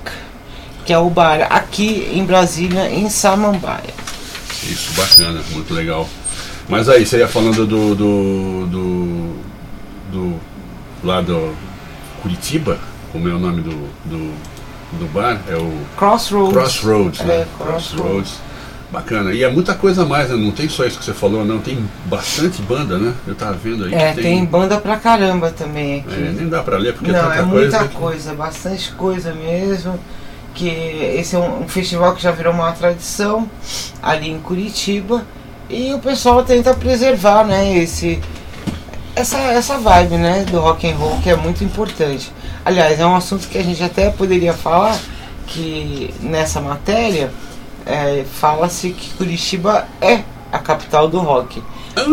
que 0.86 0.92
é 0.92 0.98
o 0.98 1.10
bar 1.10 1.46
aqui 1.50 2.10
em 2.14 2.24
Brasília, 2.24 2.88
em 2.90 3.10
Samambaia. 3.10 3.92
Isso, 4.62 4.94
bacana, 4.94 5.42
muito 5.50 5.74
legal. 5.74 6.08
Mas 6.66 6.88
aí, 6.88 7.04
você 7.04 7.18
ia 7.18 7.28
falando 7.28 7.66
do. 7.66 7.94
do. 7.94 8.66
do. 8.66 9.36
do 10.10 10.40
lá 11.04 11.20
do 11.20 11.54
Curitiba, 12.22 12.78
como 13.12 13.28
é 13.28 13.32
o 13.32 13.38
nome 13.38 13.62
do, 13.62 13.88
do, 14.04 14.34
do 14.98 15.12
bar? 15.12 15.40
É 15.46 15.56
o 15.56 15.78
Crossroads. 15.96 16.52
Crossroads, 16.52 17.20
né? 17.20 17.34
É, 17.34 17.46
Crossroads. 17.58 18.34
Bacana. 18.90 19.32
E 19.32 19.42
é 19.44 19.50
muita 19.50 19.74
coisa 19.74 20.02
a 20.02 20.06
mais, 20.06 20.30
né? 20.30 20.36
Não 20.36 20.50
tem 20.50 20.66
só 20.68 20.84
isso 20.86 20.98
que 20.98 21.04
você 21.04 21.12
falou, 21.12 21.44
não. 21.44 21.58
Tem 21.58 21.78
bastante 22.06 22.62
banda, 22.62 22.96
né? 22.98 23.12
Eu 23.26 23.34
tava 23.34 23.52
vendo 23.52 23.84
aí. 23.84 23.94
É, 23.94 24.14
que 24.14 24.22
tem 24.22 24.42
banda 24.44 24.78
pra 24.78 24.96
caramba 24.96 25.50
também 25.50 26.00
aqui. 26.00 26.14
É, 26.14 26.32
nem 26.34 26.48
dá 26.48 26.62
pra 26.62 26.78
ler 26.78 26.94
porque 26.94 27.10
é 27.10 27.12
Não, 27.12 27.22
tanta 27.28 27.34
é 27.36 27.42
muita 27.42 27.78
coisa. 27.78 27.88
que- 27.88 27.94
coisa, 27.96 28.34
bastante 28.34 28.92
coisa 28.92 29.34
mesmo. 29.34 29.98
Que 30.54 30.68
esse 31.18 31.36
é 31.36 31.38
um, 31.38 31.64
um 31.64 31.68
festival 31.68 32.14
que 32.14 32.22
já 32.22 32.30
virou 32.30 32.52
uma 32.54 32.72
tradição 32.72 33.48
ali 34.02 34.30
em 34.30 34.38
Curitiba. 34.40 35.22
E 35.68 35.92
o 35.92 35.98
pessoal 35.98 36.42
tenta 36.42 36.72
preservar, 36.72 37.44
né, 37.44 37.76
esse 37.76 38.18
essa, 39.14 39.36
essa 39.36 39.76
vibe, 39.78 40.16
né, 40.16 40.46
do 40.50 40.60
rock 40.60 40.88
and 40.90 40.94
roll 40.96 41.18
que 41.20 41.28
é 41.28 41.36
muito 41.36 41.62
importante. 41.62 42.32
Aliás, 42.64 42.98
é 42.98 43.04
um 43.06 43.14
assunto 43.16 43.46
que 43.48 43.58
a 43.58 43.62
gente 43.62 43.82
até 43.82 44.08
poderia 44.10 44.54
falar 44.54 44.96
que 45.46 46.14
nessa 46.20 46.60
matéria 46.60 47.30
é, 47.88 48.24
fala-se 48.30 48.90
que 48.90 49.10
Curitiba 49.14 49.86
é 50.00 50.20
a 50.52 50.58
capital 50.58 51.08
do 51.08 51.18
rock. 51.18 51.62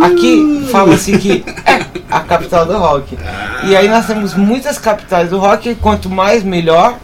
Aqui 0.02 0.66
fala-se 0.72 1.18
que 1.18 1.44
é 1.66 1.86
a 2.10 2.22
capital 2.22 2.66
do 2.66 2.78
rock. 2.78 3.18
E 3.66 3.76
aí 3.76 3.88
nós 3.88 4.08
temos 4.08 4.34
muitas 4.34 4.80
capitais 4.80 5.30
do 5.30 5.38
rock, 5.38 5.70
e 5.70 5.76
quanto 5.76 6.10
mais 6.10 6.44
melhor. 6.44 6.96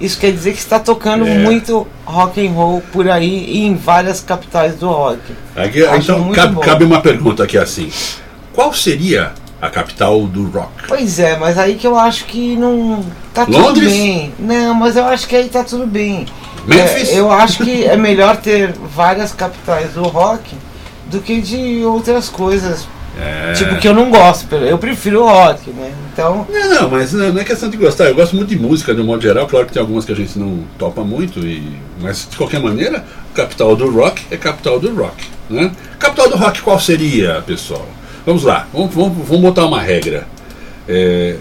Isso 0.00 0.18
quer 0.18 0.32
dizer 0.32 0.52
que 0.52 0.58
está 0.58 0.80
tocando 0.80 1.24
É. 1.26 1.38
muito 1.38 1.86
rock 2.04 2.44
and 2.44 2.50
roll 2.52 2.82
por 2.92 3.08
aí 3.08 3.44
e 3.44 3.64
em 3.66 3.76
várias 3.76 4.20
capitais 4.20 4.74
do 4.76 4.88
rock. 4.88 5.20
Aqui, 5.54 5.80
então, 5.84 6.32
cabe, 6.32 6.60
cabe 6.60 6.84
uma 6.84 7.00
pergunta 7.00 7.44
aqui 7.44 7.56
assim: 7.56 7.88
Qual 8.52 8.72
seria 8.72 9.32
a 9.60 9.68
capital 9.68 10.20
do 10.26 10.48
rock? 10.48 10.70
Pois 10.88 11.20
é, 11.20 11.36
mas 11.38 11.56
aí 11.56 11.76
que 11.76 11.86
eu 11.86 11.96
acho 11.96 12.24
que 12.24 12.56
não 12.56 13.04
tá 13.32 13.44
tudo 13.46 13.58
Londres? 13.58 13.92
bem. 13.92 14.34
Não, 14.40 14.74
mas 14.74 14.96
eu 14.96 15.04
acho 15.04 15.28
que 15.28 15.36
aí 15.36 15.48
tá 15.48 15.62
tudo 15.62 15.86
bem. 15.86 16.26
Memphis? 16.66 17.10
É, 17.10 17.18
eu 17.18 17.30
acho 17.30 17.64
que 17.64 17.84
é 17.84 17.96
melhor 17.96 18.36
ter 18.36 18.72
várias 18.72 19.32
capitais 19.32 19.92
do 19.92 20.02
rock 20.02 20.54
do 21.06 21.20
que 21.20 21.40
de 21.40 21.84
outras 21.84 22.28
coisas. 22.28 22.86
É. 23.20 23.52
Tipo, 23.52 23.76
que 23.76 23.86
eu 23.86 23.92
não 23.92 24.10
gosto. 24.10 24.54
Eu 24.54 24.78
prefiro 24.78 25.22
o 25.22 25.26
rock, 25.26 25.70
né? 25.70 25.92
Então, 26.12 26.46
Não, 26.48 26.68
não, 26.68 26.90
mas 26.90 27.12
não, 27.12 27.38
é 27.38 27.44
questão 27.44 27.68
de 27.68 27.76
gostar. 27.76 28.04
Eu 28.06 28.14
gosto 28.14 28.34
muito 28.34 28.48
de 28.48 28.58
música 28.58 28.94
de 28.94 29.02
um 29.02 29.04
modo 29.04 29.22
geral. 29.22 29.46
Claro 29.46 29.66
que 29.66 29.72
tem 29.72 29.80
algumas 29.80 30.04
que 30.04 30.12
a 30.12 30.16
gente 30.16 30.38
não 30.38 30.64
topa 30.78 31.02
muito, 31.02 31.40
e, 31.40 31.76
mas 32.00 32.26
de 32.30 32.36
qualquer 32.36 32.60
maneira, 32.60 33.04
capital 33.34 33.76
do 33.76 33.90
rock 33.90 34.22
é 34.30 34.36
capital 34.36 34.80
do 34.80 34.94
rock. 34.94 35.26
Né? 35.50 35.70
Capital 35.98 36.30
do 36.30 36.36
rock 36.36 36.62
qual 36.62 36.80
seria, 36.80 37.42
pessoal? 37.46 37.86
Vamos 38.24 38.44
lá, 38.44 38.66
vamos, 38.72 38.94
vamos, 38.94 39.28
vamos 39.28 39.42
botar 39.42 39.66
uma 39.66 39.80
regra. 39.80 40.26
É, 40.88 41.36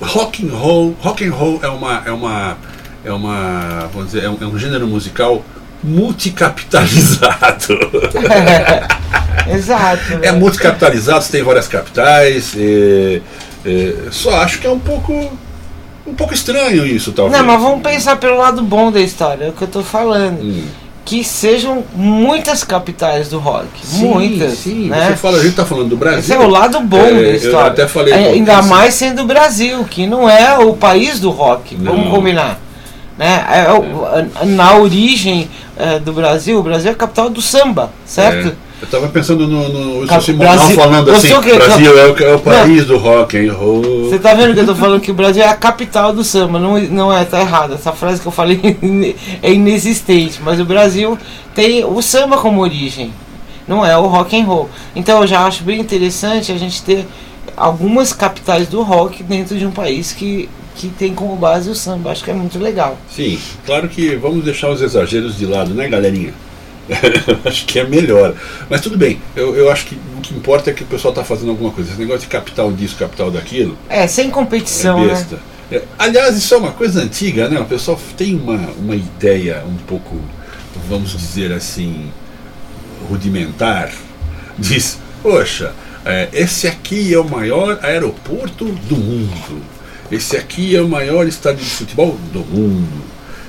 rock 0.00 0.44
and 0.44 0.50
roll, 0.52 0.96
rock 1.00 1.24
and 1.24 1.32
roll 1.32 1.60
é 1.62 1.68
uma, 1.68 2.02
é 2.06 2.10
uma, 2.10 2.56
é 3.06 3.12
uma, 3.12 3.88
vamos 3.92 4.10
dizer, 4.12 4.24
é 4.24 4.28
um, 4.28 4.36
é 4.40 4.44
um 4.46 4.58
gênero 4.58 4.86
musical 4.86 5.42
multicapitalizado. 5.82 7.78
exato. 9.48 10.12
É 10.14 10.32
né? 10.32 10.32
multicapitalizado, 10.32 11.22
você 11.22 11.32
tem 11.32 11.42
várias 11.42 11.68
capitais. 11.68 12.54
é, 12.58 13.20
é, 13.64 13.94
só 14.10 14.36
acho 14.42 14.58
que 14.60 14.66
é 14.66 14.70
um 14.70 14.78
pouco. 14.78 15.12
Um 16.06 16.14
pouco 16.14 16.32
estranho 16.32 16.86
isso, 16.86 17.10
talvez. 17.12 17.36
Não, 17.36 17.44
mas 17.46 17.60
vamos 17.60 17.82
pensar 17.82 18.16
pelo 18.16 18.36
lado 18.36 18.62
bom 18.62 18.92
da 18.92 19.00
história, 19.00 19.46
é 19.46 19.48
o 19.48 19.52
que 19.52 19.62
eu 19.62 19.68
tô 19.68 19.82
falando. 19.82 20.40
Hum. 20.40 20.64
Que 21.04 21.24
sejam 21.24 21.84
muitas 21.94 22.62
capitais 22.64 23.28
do 23.28 23.38
rock. 23.40 23.66
Sim, 23.82 24.06
muitas. 24.06 24.54
Sim, 24.58 24.88
né? 24.88 25.08
você 25.08 25.16
fala, 25.16 25.38
a 25.38 25.42
gente 25.42 25.56
tá 25.56 25.64
falando 25.64 25.88
do 25.88 25.96
Brasil. 25.96 26.20
Esse 26.20 26.32
é 26.32 26.38
o 26.38 26.48
lado 26.48 26.80
bom 26.80 26.98
É, 26.98 27.12
da 27.12 27.18
eu 27.18 27.34
história. 27.34 27.70
até 27.72 27.88
falei, 27.88 28.12
É, 28.14 28.28
ainda 28.30 28.62
mais 28.62 28.94
sendo 28.94 29.22
o 29.22 29.24
Brasil, 29.24 29.84
que 29.84 30.06
não 30.06 30.28
é 30.28 30.56
o 30.58 30.74
país 30.74 31.18
do 31.20 31.30
rock, 31.30 31.76
Não. 31.76 31.92
vamos 31.92 32.10
combinar. 32.10 32.60
Né? 33.18 33.44
É 33.50 33.60
a- 33.62 34.44
na 34.44 34.74
origem 34.76 35.48
é, 35.78 35.98
do 35.98 36.12
Brasil, 36.12 36.58
o 36.58 36.62
Brasil 36.62 36.90
é 36.90 36.92
a 36.92 36.96
capital 36.96 37.30
do 37.30 37.40
samba, 37.40 37.90
certo? 38.04 38.48
É. 38.48 38.66
Eu 38.82 38.86
tava 38.88 39.08
pensando 39.08 39.46
no, 39.48 39.68
no 40.00 40.06
Cap- 40.06 40.22
Simonal 40.22 40.54
Brasil- 40.54 40.76
falando 40.76 41.10
assim, 41.10 41.28
Gostou 41.28 41.42
que- 41.42 41.54
Brasil 41.58 41.98
é 41.98 42.06
o, 42.10 42.18
é 42.24 42.34
o 42.34 42.38
país 42.38 42.84
do 42.84 42.98
rock 42.98 43.38
and 43.38 43.50
roll. 43.54 43.82
Você 44.10 44.18
tá 44.18 44.34
vendo 44.34 44.52
que 44.52 44.60
eu 44.60 44.66
tô 44.66 44.74
falando 44.74 45.00
que 45.00 45.10
o 45.10 45.14
Brasil 45.14 45.42
é 45.42 45.48
a 45.48 45.54
capital 45.54 46.12
do 46.12 46.22
samba? 46.22 46.58
Não, 46.58 46.78
não 46.78 47.10
é, 47.10 47.24
tá 47.24 47.40
errado. 47.40 47.72
Essa 47.72 47.92
frase 47.92 48.20
que 48.20 48.28
eu 48.28 48.32
falei 48.32 48.60
é 49.42 49.50
inexistente. 49.50 50.40
Mas 50.44 50.60
o 50.60 50.64
Brasil 50.66 51.18
tem 51.54 51.86
o 51.86 52.02
samba 52.02 52.36
como 52.36 52.60
origem, 52.60 53.10
não 53.66 53.84
é 53.84 53.96
o 53.96 54.06
rock 54.08 54.38
and 54.38 54.44
roll. 54.44 54.68
Então 54.94 55.22
eu 55.22 55.26
já 55.26 55.46
acho 55.46 55.64
bem 55.64 55.80
interessante 55.80 56.52
a 56.52 56.58
gente 56.58 56.82
ter 56.82 57.06
algumas 57.56 58.12
capitais 58.12 58.68
do 58.68 58.82
rock 58.82 59.22
dentro 59.22 59.56
de 59.58 59.64
um 59.66 59.70
país 59.70 60.12
que, 60.12 60.50
que 60.76 60.88
tem 60.88 61.14
como 61.14 61.34
base 61.36 61.70
o 61.70 61.74
samba. 61.74 62.10
Acho 62.10 62.22
que 62.22 62.30
é 62.30 62.34
muito 62.34 62.58
legal. 62.58 62.98
Sim, 63.10 63.38
claro 63.64 63.88
que 63.88 64.14
vamos 64.16 64.44
deixar 64.44 64.70
os 64.70 64.82
exageros 64.82 65.36
de 65.38 65.46
lado, 65.46 65.74
né, 65.74 65.88
galerinha? 65.88 66.34
acho 67.44 67.64
que 67.66 67.78
é 67.78 67.84
melhor. 67.84 68.34
Mas 68.70 68.80
tudo 68.80 68.96
bem, 68.96 69.20
eu, 69.34 69.56
eu 69.56 69.70
acho 69.70 69.86
que 69.86 69.94
o 70.16 70.20
que 70.20 70.34
importa 70.34 70.70
é 70.70 70.72
que 70.72 70.82
o 70.82 70.86
pessoal 70.86 71.12
está 71.12 71.24
fazendo 71.24 71.50
alguma 71.50 71.70
coisa. 71.70 71.90
Esse 71.90 71.98
negócio 71.98 72.22
de 72.22 72.28
capital 72.28 72.70
disso, 72.72 72.96
capital 72.96 73.30
daquilo, 73.30 73.76
É, 73.88 74.06
sem 74.06 74.30
competição, 74.30 74.98
é 75.00 75.06
né? 75.06 75.14
besta. 75.14 75.38
É, 75.72 75.82
aliás, 75.98 76.36
isso 76.36 76.54
é 76.54 76.58
uma 76.58 76.72
coisa 76.72 77.02
antiga, 77.02 77.48
né? 77.48 77.58
O 77.58 77.64
pessoal 77.64 77.98
tem 78.16 78.36
uma, 78.36 78.56
uma 78.78 78.94
ideia 78.94 79.64
um 79.66 79.76
pouco, 79.86 80.20
vamos 80.88 81.10
dizer 81.10 81.52
assim, 81.52 82.10
rudimentar. 83.08 83.90
Diz, 84.56 84.98
poxa, 85.22 85.72
é, 86.04 86.28
esse 86.32 86.68
aqui 86.68 87.12
é 87.12 87.18
o 87.18 87.28
maior 87.28 87.80
aeroporto 87.82 88.64
do 88.64 88.96
mundo. 88.96 89.75
Esse 90.10 90.36
aqui 90.36 90.76
é 90.76 90.80
o 90.80 90.88
maior 90.88 91.26
estádio 91.26 91.64
de 91.64 91.70
futebol 91.70 92.16
do 92.32 92.40
mundo. 92.40 93.04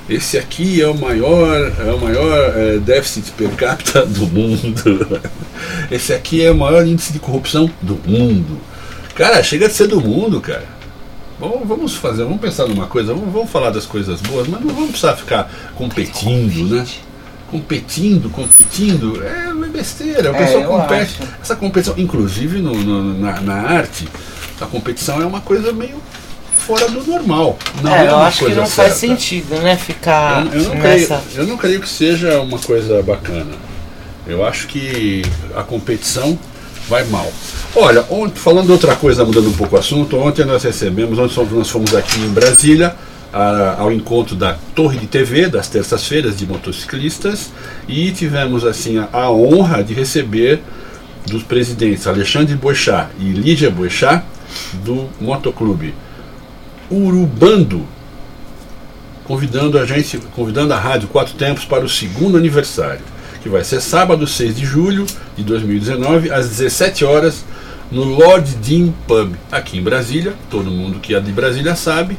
Esse 0.10 0.38
aqui 0.38 0.82
é 0.82 0.88
o 0.88 0.96
maior, 0.98 1.72
é 1.86 1.92
o 1.92 2.00
maior 2.00 2.54
é, 2.56 2.78
déficit 2.80 3.32
per 3.32 3.50
capita 3.52 4.06
do 4.06 4.26
mundo. 4.28 5.22
Esse 5.92 6.14
aqui 6.14 6.44
é 6.44 6.50
o 6.52 6.56
maior 6.56 6.86
índice 6.88 7.12
de 7.14 7.20
corrupção 7.20 7.70
do 7.82 8.00
mundo. 8.08 8.58
Cara, 9.16 9.44
chega 9.44 9.68
de 9.68 9.74
ser 9.74 9.88
do 9.88 10.00
mundo, 10.00 10.40
cara. 10.40 10.64
Vamos, 11.40 11.68
vamos 11.68 11.96
fazer, 11.96 12.24
vamos 12.24 12.40
pensar 12.42 12.68
numa 12.68 12.88
coisa, 12.88 13.14
vamos, 13.14 13.32
vamos 13.32 13.50
falar 13.52 13.70
das 13.70 13.86
coisas 13.86 14.20
boas, 14.22 14.48
mas 14.48 14.62
não 14.62 14.74
vamos 14.74 14.90
precisar 14.92 15.16
ficar 15.16 15.52
competindo, 15.76 16.74
né? 16.76 16.86
Competindo, 17.52 18.30
competindo, 18.30 19.24
é 19.24 19.50
uma 19.54 19.68
besteira. 19.68 20.32
O 20.32 20.36
É, 20.36 20.46
pessoal 20.46 20.64
compete. 20.82 21.18
acho. 21.22 21.32
Essa 21.42 21.56
competição, 21.56 21.94
inclusive 21.98 22.60
no, 22.60 22.74
no- 22.74 23.20
na, 23.20 23.40
na 23.42 23.54
arte, 23.56 24.08
a 24.60 24.66
competição 24.66 25.22
é 25.22 25.26
uma 25.26 25.40
coisa 25.42 25.72
meio 25.72 25.96
fora 26.68 26.90
do 26.90 27.02
normal. 27.08 27.58
Não 27.82 27.96
é, 27.96 28.06
é, 28.06 28.10
eu 28.10 28.18
acho 28.18 28.46
que 28.46 28.54
não 28.54 28.68
faz 28.68 28.94
certa. 28.94 28.96
sentido, 28.96 29.56
né? 29.62 29.78
Ficar 29.78 30.46
Eu, 30.54 30.62
eu 30.62 30.64
não 30.70 30.80
creio, 30.82 31.00
nessa. 31.00 31.22
eu 31.36 31.48
não 31.48 31.58
creio 31.58 31.80
que 31.82 31.88
seja 31.90 32.42
uma 32.42 32.60
coisa 32.60 33.02
bacana. 33.02 33.54
Eu 34.28 34.46
acho 34.46 34.68
que 34.68 35.22
a 35.56 35.64
competição 35.64 36.38
vai 36.90 37.06
mal. 37.06 37.32
Olha, 37.76 38.04
ontem, 38.10 38.38
falando 38.40 38.70
outra 38.72 38.96
coisa, 38.96 39.24
mudando 39.24 39.48
um 39.48 39.54
pouco 39.54 39.76
o 39.76 39.80
assunto, 39.80 40.18
ontem 40.18 40.44
nós 40.46 40.64
recebemos, 40.64 41.18
ontem 41.18 41.40
nós- 41.56 41.70
fomos 41.70 41.96
aqui 41.96 42.20
em 42.20 42.30
Brasília 42.30 42.94
a- 43.32 43.76
ao 43.80 43.92
encontro 43.92 44.36
da 44.36 44.58
Torre 44.76 44.98
de 45.00 45.08
TV 45.08 45.48
das 45.48 45.68
terças-feiras 45.70 46.38
de 46.38 46.46
motociclistas 46.46 47.50
e 47.88 48.12
tivemos 48.12 48.66
assim 48.66 48.98
a, 48.98 49.08
a 49.14 49.32
honra 49.32 49.84
de 49.84 49.94
receber 49.94 50.62
dos 51.26 51.44
presidentes 51.44 52.08
Alexandre 52.08 52.56
Boixá 52.56 53.10
e 53.20 53.24
Lígia 53.32 53.70
Boixá 53.70 54.24
do 54.86 55.10
Motoclube 55.20 55.94
Urubando 56.90 57.86
convidando 59.28 59.78
a 59.78 59.86
gente, 59.86 60.18
convidando 60.34 60.74
a 60.74 60.80
Rádio 60.80 61.10
Quatro 61.10 61.34
Tempos 61.34 61.66
para 61.66 61.84
o 61.84 61.90
segundo 61.90 62.38
aniversário, 62.38 63.02
que 63.44 63.50
vai 63.50 63.64
ser 63.64 63.82
sábado, 63.82 64.26
6 64.26 64.56
de 64.56 64.66
julho 64.66 65.06
de 65.36 65.44
2019, 65.44 66.32
às 66.32 66.48
17 66.48 67.04
horas, 67.04 67.44
no 67.92 68.04
Lord 68.04 68.56
Dean 68.56 68.94
Pub, 69.06 69.36
aqui 69.52 69.78
em 69.78 69.84
Brasília. 69.84 70.34
Todo 70.50 70.72
mundo 70.72 71.00
que 71.00 71.14
é 71.14 71.20
de 71.20 71.32
Brasília 71.32 71.76
sabe, 71.76 72.18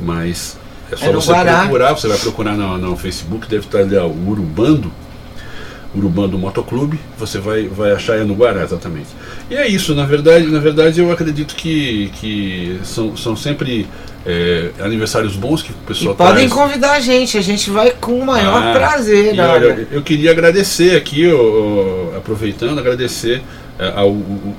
mas 0.00 0.56
é 0.90 0.96
só 0.96 1.06
É 1.06 1.12
você 1.12 1.30
Guará. 1.30 1.60
procurar. 1.60 1.92
Você 1.92 2.08
vai 2.08 2.18
procurar 2.18 2.56
no, 2.56 2.76
no 2.76 2.96
Facebook, 2.96 3.48
deve 3.48 3.66
estar 3.66 3.78
ali 3.78 3.96
ó, 3.96 4.06
o 4.06 4.28
Urubando. 4.28 4.90
Urubando 5.94 6.38
Motoclube, 6.38 7.00
você 7.18 7.38
vai, 7.38 7.66
vai 7.66 7.92
achar 7.92 8.18
é 8.18 8.22
no 8.24 8.34
Guará, 8.34 8.62
exatamente. 8.62 9.08
E 9.50 9.54
é 9.56 9.66
isso, 9.66 9.94
na 9.94 10.04
verdade, 10.04 10.46
na 10.46 10.58
verdade 10.60 11.00
eu 11.00 11.10
acredito 11.10 11.54
que, 11.56 12.10
que 12.20 12.78
são, 12.84 13.16
são 13.16 13.34
sempre 13.34 13.86
é, 14.26 14.70
aniversários 14.80 15.34
bons 15.34 15.62
que 15.62 15.70
o 15.72 15.74
E 15.82 15.86
pessoal 15.86 16.14
podem 16.14 16.46
traz. 16.48 16.52
convidar 16.52 16.92
a 16.92 17.00
gente, 17.00 17.38
a 17.38 17.40
gente 17.40 17.70
vai 17.70 17.90
com 17.92 18.18
o 18.20 18.26
maior 18.26 18.62
Ah, 18.62 18.72
prazer. 18.74 19.34
e 19.34 19.40
olha. 19.40 19.88
eu 19.90 20.02
queria 20.02 20.30
agradecer 20.30 20.94
aqui, 20.94 21.26
ó, 21.32 21.38
ó, 22.12 22.16
aproveitando, 22.18 22.78
agradecer 22.78 23.40
é, 23.78 23.90
ao 23.96 24.10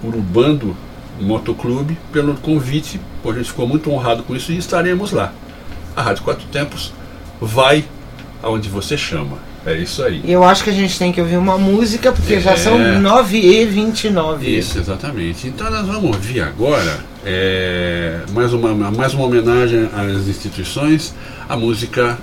Urubando 0.04 0.76
Motoclube 1.22 1.96
pelo 2.12 2.34
convite. 2.36 3.00
A 3.24 3.32
gente 3.34 3.50
ficou 3.50 3.68
muito 3.68 3.92
honrado 3.92 4.24
com 4.24 4.36
isso 4.36 4.52
e 4.52 4.58
estaremos 4.58 5.12
lá. 5.12 5.32
A 5.96 6.02
Rádio 6.02 6.24
Quatro 6.24 6.48
Tempos 6.48 6.92
vai 7.39 7.86
aonde 8.42 8.68
você 8.68 8.98
chama. 8.98 9.38
É 9.71 9.77
isso 9.77 10.03
aí. 10.03 10.21
Eu 10.25 10.43
acho 10.43 10.63
que 10.63 10.69
a 10.71 10.73
gente 10.73 10.97
tem 10.97 11.12
que 11.12 11.21
ouvir 11.21 11.38
uma 11.38 11.58
música, 11.58 12.12
porque 12.12 12.39
já 12.39 12.51
É. 12.53 12.55
são 12.58 12.75
9h29. 12.77 14.43
Isso, 14.47 14.79
exatamente. 14.79 15.47
Então 15.47 15.69
nós 15.69 15.86
vamos 15.86 16.05
ouvir 16.15 16.41
agora 16.41 16.99
é, 17.25 18.19
mais, 18.34 18.51
uma, 18.53 18.73
mais 18.91 19.13
uma 19.13 19.25
homenagem 19.25 19.88
às 19.95 20.27
instituições, 20.27 21.13
a 21.47 21.55
música 21.55 22.17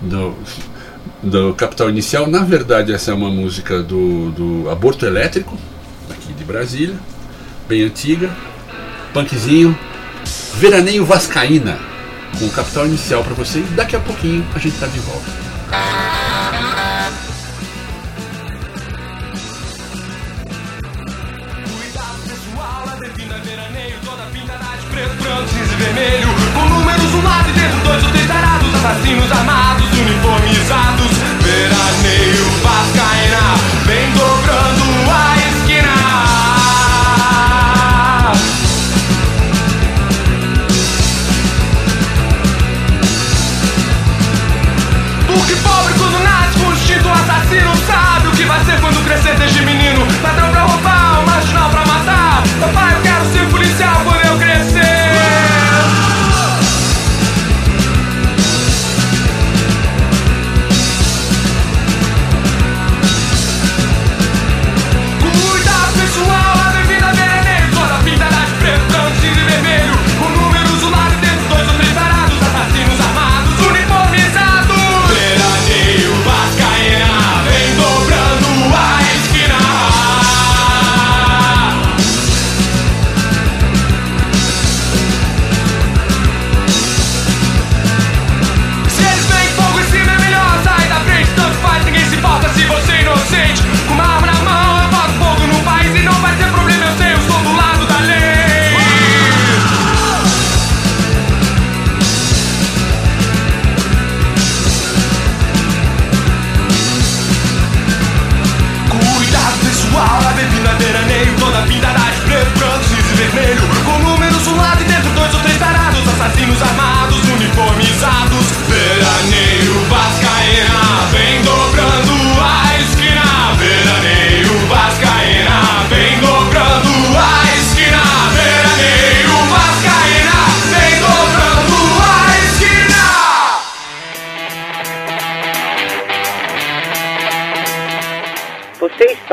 do, 0.00 0.34
do 1.22 1.52
Capital 1.54 1.90
Inicial. 1.90 2.26
Na 2.26 2.40
verdade, 2.40 2.92
essa 2.92 3.10
é 3.10 3.14
uma 3.14 3.30
música 3.30 3.82
do, 3.82 4.30
do 4.30 4.70
Aborto 4.70 5.04
Elétrico, 5.04 5.58
aqui 6.10 6.32
de 6.32 6.44
Brasília, 6.44 6.94
bem 7.68 7.82
antiga, 7.82 8.30
punkzinho, 9.12 9.76
Veraneio 10.54 11.04
Vascaína, 11.04 11.78
com 12.38 12.46
o 12.46 12.50
Capital 12.50 12.86
Inicial 12.86 13.22
para 13.22 13.34
você. 13.34 13.58
E 13.58 13.62
daqui 13.74 13.94
a 13.96 14.00
pouquinho 14.00 14.42
a 14.54 14.58
gente 14.58 14.74
está 14.74 14.86
de 14.86 14.98
volta. 15.00 15.30
Vermelho 25.92 26.28
Com 26.54 26.68
números 26.68 27.14
um 27.14 27.22
lado 27.22 27.48
e 27.50 27.52
dentro 27.52 27.78
dois 27.80 28.02
ou 28.02 28.10
três 28.10 28.26
tarados 28.26 28.74
Assassinos 28.74 29.30
armados, 29.30 29.86
uniformizados. 29.92 31.12
Veraneio 31.40 32.44
Vascaína 32.62 33.54
Vem 33.86 34.10
dobrando 34.12 35.10
a 35.10 35.36
esquina. 35.38 35.92
Porque 45.26 45.54
pobre 45.56 45.94
quando 45.94 46.22
nasce 46.22 46.58
com 46.58 46.72
instinto 46.72 47.08
assassino 47.08 47.72
Sabe 47.86 48.28
o 48.28 48.30
que 48.32 48.44
vai 48.44 48.64
ser 48.64 48.80
quando 48.80 49.04
crescer 49.04 49.36
desde 49.36 49.62
menino? 49.62 50.06
Ladrão 50.22 50.50
pra 50.50 50.62
roubar, 50.62 51.20
um 51.20 51.26
marginal 51.26 51.70
pra 51.70 51.86
matar 51.86 52.42
Papai, 52.60 52.94
eu 52.94 53.02
quero 53.02 53.11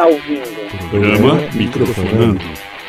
ouvindo 0.09 0.89
Programa 0.89 1.35
Microfonando. 1.53 2.39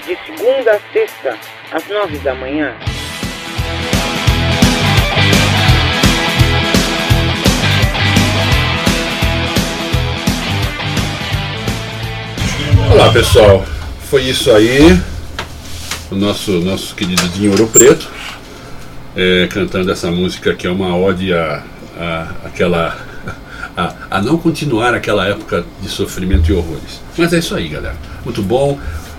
de 0.07 0.17
segunda 0.25 0.73
a 0.73 0.81
sexta, 0.93 1.39
às 1.71 1.87
nove 1.89 2.17
da 2.19 2.35
manhã. 2.35 2.75
Olá 12.91 13.13
pessoal, 13.13 13.65
foi 14.09 14.23
isso 14.23 14.51
aí. 14.51 14.99
O 16.11 16.15
nosso, 16.15 16.53
nosso 16.61 16.95
querido 16.95 17.29
Dinho 17.29 17.53
Ouro 17.53 17.69
Preto 17.69 18.11
é, 19.15 19.47
cantando 19.49 19.93
essa 19.93 20.11
música 20.11 20.55
que 20.55 20.67
é 20.67 20.71
uma 20.71 20.97
ode 20.97 21.33
a, 21.33 21.63
a 21.99 22.23
aquela. 22.47 23.10
A, 23.81 24.19
a 24.19 24.23
não 24.23 24.37
continuar 24.37 24.95
aquela 24.95 25.27
época 25.27 25.65
de 25.81 25.89
sofrimento 25.89 26.51
e 26.51 26.55
horrores. 26.55 27.01
Mas 27.17 27.33
é 27.33 27.39
isso 27.39 27.55
aí, 27.55 27.69
galera. 27.69 27.97
Muito 28.25 28.43
bom. 28.43 28.79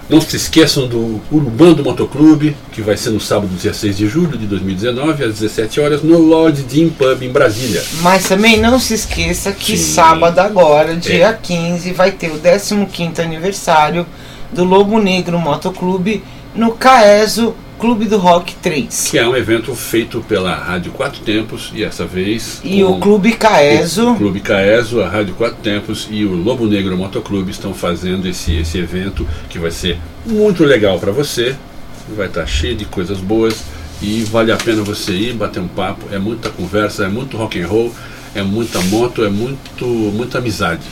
Não 0.10 0.20
se 0.20 0.36
esqueçam 0.36 0.88
do 0.88 1.22
Urubando 1.32 1.84
Motoclube, 1.84 2.56
que 2.74 2.82
vai 2.82 2.98
ser 2.98 3.12
no 3.12 3.20
sábado, 3.22 3.50
dia 3.56 3.74
6 3.74 3.98
de 3.98 4.08
julho 4.10 4.38
de 4.38 4.46
2019, 4.46 5.24
às 5.24 5.40
17 5.40 5.80
horas, 5.80 6.04
no 6.04 6.18
Lord 6.20 6.64
Dean 6.64 6.90
Pub, 6.90 7.24
em 7.24 7.30
Brasília. 7.32 7.82
Mas 8.02 8.28
também 8.28 8.60
não 8.60 8.78
se 8.78 8.94
esqueça 8.94 9.54
que 9.54 9.78
Sim. 9.78 9.94
sábado 9.94 10.40
agora, 10.40 10.98
dia 10.98 11.28
É. 11.28 11.34
15, 11.42 11.94
vai 11.94 12.12
ter 12.12 12.30
o 12.30 12.38
15º 12.40 13.20
aniversário 13.20 14.06
do 14.52 14.66
Lobo 14.66 15.00
Negro 15.00 15.40
Motoclube 15.40 16.22
no 16.54 16.74
Caeso 16.74 17.56
Clube 17.82 18.06
do 18.06 18.20
Rock 18.20 18.54
3. 18.58 19.08
Que 19.10 19.18
é 19.18 19.28
um 19.28 19.36
evento 19.36 19.74
feito 19.74 20.24
pela 20.30 20.54
Rádio 20.54 20.92
Quatro 20.92 21.20
Tempos, 21.22 21.72
e 21.74 21.84
essa 21.84 22.06
vez. 22.06 22.62
E 22.64 22.84
o 22.84 23.00
Clube 23.00 23.32
Caeso 23.32 24.12
O 24.12 24.18
Clube 24.18 24.40
Caeso, 24.40 25.02
a 25.02 25.10
Rádio 25.10 25.34
Quatro 25.34 25.58
Tempos 25.64 26.08
e 26.12 26.24
o 26.24 26.36
Lobo 26.36 26.68
Negro 26.68 26.96
Motoclube 26.96 27.50
estão 27.50 27.74
fazendo 27.74 28.28
esse, 28.28 28.56
esse 28.56 28.78
evento 28.78 29.28
que 29.50 29.58
vai 29.58 29.72
ser 29.72 29.98
muito 30.24 30.64
legal 30.64 31.00
para 31.00 31.12
você. 31.12 31.56
Vai 32.16 32.28
estar 32.28 32.46
cheio 32.46 32.76
de 32.76 32.86
coisas 32.86 33.18
boas 33.18 33.64
e 34.00 34.24
vale 34.26 34.52
a 34.52 34.58
pena 34.58 34.84
você 34.84 35.14
ir 35.14 35.34
bater 35.34 35.60
um 35.60 35.68
papo. 35.68 36.06
É 36.12 36.20
muita 36.20 36.52
conversa, 36.52 37.06
é 37.06 37.10
muito 37.10 37.36
rock 37.36 37.60
and 37.60 37.68
roll, 37.68 37.92
é 38.36 38.44
muita 38.44 38.80
moto, 38.82 39.26
é 39.26 39.30
muito 39.30 39.86
muita 39.88 40.38
amizade. 40.38 40.84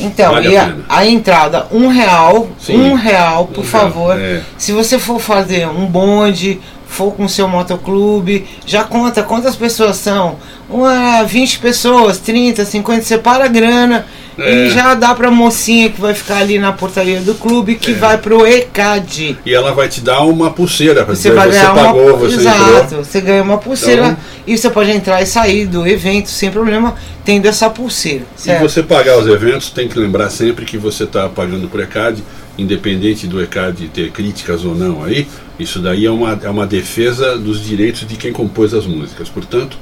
Então, 0.00 0.32
Vale 0.32 0.48
e 0.50 0.56
a 0.56 0.74
a, 0.88 1.06
entrada, 1.06 1.66
um 1.70 1.88
real, 1.88 2.48
Sim. 2.58 2.80
um 2.80 2.94
real, 2.94 3.46
por 3.46 3.60
Um 3.64 3.68
real, 3.68 3.82
favor. 3.82 4.18
é. 4.18 4.40
Se 4.58 4.72
você 4.72 4.98
for 4.98 5.20
fazer 5.20 5.68
um 5.68 5.86
bonde, 5.86 6.60
for 6.86 7.12
com 7.12 7.28
seu 7.28 7.46
motoclube, 7.46 8.46
já 8.66 8.82
conta 8.84 9.22
quantas 9.22 9.54
pessoas 9.56 9.96
são. 9.96 10.36
Uma, 10.68 11.22
20 11.24 11.58
pessoas, 11.58 12.18
30, 12.18 12.64
50, 12.64 13.02
separa 13.04 13.44
a 13.44 13.48
grana 13.48 14.06
É. 14.40 14.66
E 14.66 14.70
já 14.70 14.94
dá 14.94 15.14
pra 15.14 15.30
mocinha 15.30 15.90
que 15.90 16.00
vai 16.00 16.14
ficar 16.14 16.38
ali 16.38 16.58
na 16.58 16.72
portaria 16.72 17.20
do 17.20 17.34
clube 17.34 17.74
que 17.76 17.92
vai 17.92 18.16
pro 18.18 18.46
ECAD. 18.46 19.38
E 19.44 19.54
ela 19.54 19.72
vai 19.72 19.88
te 19.88 20.00
dar 20.00 20.20
uma 20.20 20.50
pulseira 20.50 21.04
para 21.04 21.14
Você 21.14 21.30
vai 21.30 21.48
você 21.48 21.58
ganhar 21.58 21.74
pagou, 21.74 22.08
uma. 22.08 22.16
você 22.16 22.36
Exato, 22.36 22.84
entrou. 22.84 23.04
você 23.04 23.20
ganha 23.20 23.42
uma 23.42 23.58
pulseira 23.58 24.02
Então- 24.06 24.16
e 24.46 24.56
você 24.58 24.70
pode 24.70 24.90
entrar 24.90 25.20
e 25.22 25.26
sair 25.26 25.66
do 25.66 25.86
evento 25.86 26.28
sem 26.30 26.50
problema, 26.50 26.94
tendo 27.24 27.46
essa 27.46 27.68
pulseira. 27.70 28.24
E 28.38 28.40
Certo? 28.42 28.62
você 28.62 28.82
pagar 28.82 29.18
os 29.18 29.26
eventos, 29.26 29.70
tem 29.70 29.88
que 29.88 29.98
lembrar 29.98 30.30
sempre 30.30 30.64
que 30.64 30.78
você 30.78 31.04
está 31.04 31.28
pagando 31.28 31.68
por 31.68 31.80
ECAD, 31.80 32.22
independente 32.58 33.26
do 33.26 33.40
ECAD 33.42 33.88
ter 33.88 34.10
críticas 34.10 34.64
ou 34.64 34.74
não 34.74 35.02
aí, 35.04 35.26
isso 35.58 35.78
daí 35.78 36.04
é 36.06 36.10
uma, 36.10 36.38
é 36.42 36.48
uma 36.50 36.66
defesa 36.66 37.38
dos 37.38 37.64
direitos 37.64 38.06
de 38.06 38.16
quem 38.16 38.32
compôs 38.32 38.74
as 38.74 38.86
músicas. 38.86 39.28
Portanto, 39.28 39.76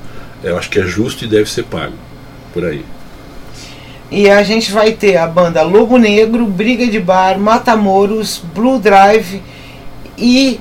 eu 0.44 0.56
acho 0.56 0.68
que 0.70 0.78
é 0.78 0.82
justo 0.86 1.24
e 1.24 1.28
deve 1.28 1.50
ser 1.50 1.64
pago. 1.64 1.94
Por 2.52 2.64
aí. 2.64 2.84
E 4.10 4.30
a 4.30 4.42
gente 4.42 4.72
vai 4.72 4.92
ter 4.92 5.16
a 5.16 5.26
banda 5.26 5.62
Lobo 5.62 5.98
Negro, 5.98 6.46
Briga 6.46 6.86
de 6.86 6.98
Bar, 6.98 7.38
Matamoros, 7.38 8.42
Blue 8.54 8.78
Drive 8.78 9.42
e 10.16 10.58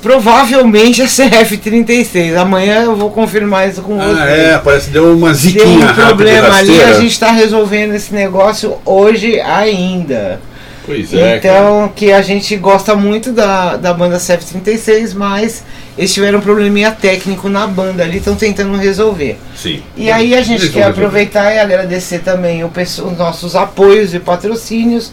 provavelmente 0.00 1.02
a 1.02 1.06
CF36. 1.06 2.36
Amanhã 2.36 2.82
eu 2.84 2.96
vou 2.96 3.10
confirmar 3.10 3.68
isso 3.68 3.82
com 3.82 3.96
vocês. 3.96 4.18
Ah, 4.18 4.28
é, 4.28 4.58
parece 4.58 4.86
que 4.86 4.92
deu 4.92 5.12
uma 5.16 5.34
ziquinha 5.34 5.66
um 5.66 5.80
rápida 5.80 6.02
e 6.02 6.06
problema 6.06 6.56
ali, 6.56 6.82
a 6.82 6.92
gente 6.94 7.12
está 7.12 7.32
resolvendo 7.32 7.94
esse 7.94 8.14
negócio 8.14 8.76
hoje 8.84 9.40
ainda. 9.40 10.40
Pois 10.88 11.12
é, 11.12 11.38
cara. 11.38 11.58
então, 11.58 11.92
que 11.94 12.10
a 12.10 12.22
gente 12.22 12.56
gosta 12.56 12.96
muito 12.96 13.30
da, 13.30 13.76
da 13.76 13.92
banda 13.92 14.16
CF36, 14.16 15.12
mas 15.14 15.62
eles 15.98 16.14
tiveram 16.14 16.38
um 16.38 16.42
probleminha 16.42 16.90
técnico 16.90 17.46
na 17.50 17.66
banda 17.66 18.02
ali, 18.02 18.16
estão 18.16 18.34
tentando 18.34 18.74
resolver. 18.78 19.36
Sim. 19.54 19.82
E 19.94 20.10
aí 20.10 20.34
a 20.34 20.40
gente 20.40 20.62
Eles 20.62 20.72
quer 20.72 20.84
aproveitar 20.84 21.52
e 21.54 21.58
agradecer 21.58 22.20
também 22.20 22.64
o 22.64 22.72
os 22.78 23.18
nossos 23.18 23.54
apoios 23.54 24.14
e 24.14 24.18
patrocínios, 24.18 25.12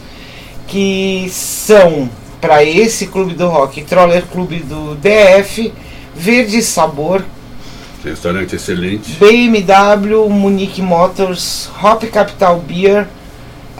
que 0.66 1.28
são 1.30 2.08
para 2.40 2.64
esse 2.64 3.08
Clube 3.08 3.34
do 3.34 3.46
Rock, 3.46 3.82
Troller 3.82 4.22
Clube 4.22 4.60
do 4.60 4.94
DF, 4.94 5.74
Verde 6.14 6.62
Sabor, 6.62 7.22
Restaurante 8.02 8.54
excelente. 8.54 9.18
BMW, 9.18 10.28
Munique 10.30 10.80
Motors, 10.80 11.68
Hop 11.82 12.04
Capital 12.04 12.60
Beer, 12.60 13.08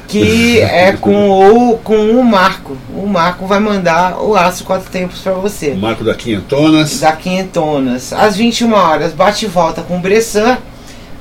Que 0.07 0.59
é 0.59 0.91
com 0.93 1.29
o, 1.71 1.77
com 1.79 2.11
o 2.11 2.23
Marco. 2.23 2.77
O 2.95 3.07
Marco 3.07 3.47
vai 3.47 3.59
mandar 3.59 4.21
o 4.21 4.35
Astro 4.35 4.65
Quatro 4.65 4.91
Tempos 4.91 5.19
para 5.21 5.33
você. 5.33 5.69
O 5.69 5.77
Marco 5.77 6.03
da 6.03 6.13
Quinhentonas. 6.13 6.99
da 6.99 7.13
Quinhentonas. 7.13 8.13
Às 8.13 8.35
21 8.35 8.71
horas, 8.73 9.11
bate 9.13 9.45
e 9.45 9.47
volta 9.47 9.81
com 9.81 9.97
o 9.97 9.99
Bressan, 9.99 10.57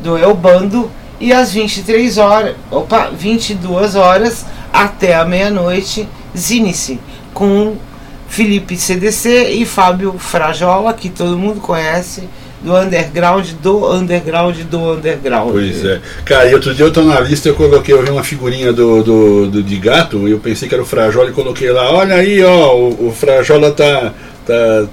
do 0.01 0.19
El 0.19 0.35
Bando. 0.35 0.91
E 1.23 1.33
às 1.33 1.53
23 1.53 2.19
horas, 2.19 2.57
opa, 2.71 3.11
22 3.17 3.95
horas 3.95 4.45
até 4.73 5.15
a 5.15 5.25
meia-noite, 5.25 6.09
Zinice, 6.37 6.99
com 7.33 7.77
Felipe 8.29 8.77
CDC 8.77 9.51
e 9.53 9.65
Fábio 9.65 10.17
Frajola, 10.19 10.93
que 10.93 11.09
todo 11.09 11.39
mundo 11.39 11.61
conhece, 11.61 12.29
do 12.61 12.75
underground, 12.77 13.47
do 13.63 13.93
underground, 13.93 14.57
do 14.63 14.95
underground. 14.95 15.53
Pois 15.53 15.85
é. 15.85 16.01
Cara, 16.25 16.49
e 16.51 16.55
outro 16.55 16.75
dia 16.75 16.87
eu 16.87 16.93
tô 16.93 17.03
na 17.03 17.21
lista 17.21 17.49
eu 17.49 17.55
coloquei, 17.55 17.95
eu 17.95 18.03
vi 18.03 18.11
uma 18.11 18.25
figurinha 18.25 18.73
do, 18.73 19.03
do, 19.03 19.47
do- 19.51 19.63
de 19.63 19.77
gato 19.77 20.27
e 20.29 20.33
eu 20.33 20.39
pensei 20.39 20.69
que 20.69 20.75
era 20.75 20.83
o 20.83 20.87
Frajola 20.87 21.29
e 21.31 21.33
coloquei 21.33 21.71
lá, 21.71 21.93
olha 21.93 22.15
aí, 22.17 22.43
ó, 22.43 22.75
o, 22.75 23.09
o 23.09 23.13
Frajola 23.13 23.71
tá, 23.73 24.13
tá, 24.47 24.87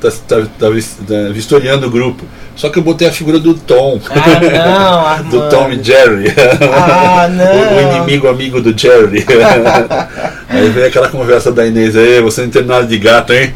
tá, 0.00 0.10
tá, 0.28 0.36
tá 0.58 0.66
tá 0.66 1.30
vistoriando 1.32 1.86
o 1.86 1.90
grupo. 1.90 2.24
Só 2.56 2.68
que 2.68 2.78
eu 2.78 2.82
botei 2.82 3.08
a 3.08 3.12
figura 3.12 3.38
do 3.38 3.54
Tom. 3.54 4.00
Ah, 4.10 5.20
não, 5.22 5.30
do. 5.30 5.48
Tom 5.48 5.70
e 5.70 5.82
Jerry. 5.82 6.32
Ah, 6.72 7.26
o, 7.28 7.74
o 7.74 7.96
inimigo 7.96 8.28
amigo 8.28 8.60
do 8.60 8.76
Jerry. 8.78 9.24
aí 10.48 10.68
veio 10.68 10.86
aquela 10.86 11.08
conversa 11.08 11.50
da 11.50 11.66
Inês 11.66 11.96
aí, 11.96 12.20
você 12.20 12.42
não 12.42 12.50
tem 12.50 12.64
nada 12.64 12.86
de 12.86 12.96
gato, 12.96 13.32
hein? 13.32 13.52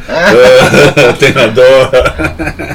tem 1.18 1.32
na 1.32 1.46
dó. 1.46 1.90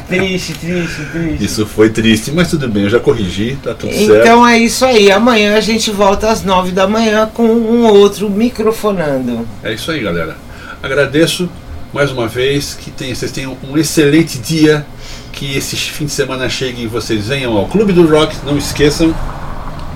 Triste, 0.07 0.53
triste, 0.53 1.01
triste. 1.11 1.43
Isso 1.43 1.65
foi 1.65 1.89
triste, 1.89 2.31
mas 2.31 2.49
tudo 2.49 2.69
bem, 2.69 2.83
eu 2.83 2.89
já 2.89 2.99
corrigi, 2.99 3.57
tá 3.61 3.73
tudo 3.73 3.93
certo. 3.93 4.15
Então 4.15 4.47
é 4.47 4.57
isso 4.57 4.85
aí. 4.85 5.11
Amanhã 5.11 5.57
a 5.57 5.61
gente 5.61 5.91
volta 5.91 6.29
às 6.29 6.43
nove 6.43 6.71
da 6.71 6.87
manhã 6.87 7.29
com 7.33 7.43
um 7.43 7.85
outro 7.85 8.29
microfonando. 8.29 9.45
É 9.61 9.73
isso 9.73 9.91
aí, 9.91 9.99
galera. 9.99 10.37
Agradeço 10.81 11.49
mais 11.93 12.11
uma 12.11 12.27
vez 12.27 12.73
que 12.73 12.91
vocês 13.13 13.31
tenham 13.31 13.55
um 13.63 13.77
excelente 13.77 14.39
dia. 14.39 14.85
Que 15.31 15.55
esse 15.55 15.75
fim 15.75 16.05
de 16.05 16.11
semana 16.11 16.49
chegue 16.49 16.83
e 16.83 16.87
vocês 16.87 17.27
venham 17.27 17.55
ao 17.55 17.67
Clube 17.67 17.93
do 17.93 18.07
Rock. 18.07 18.35
Não 18.45 18.57
esqueçam, 18.57 19.15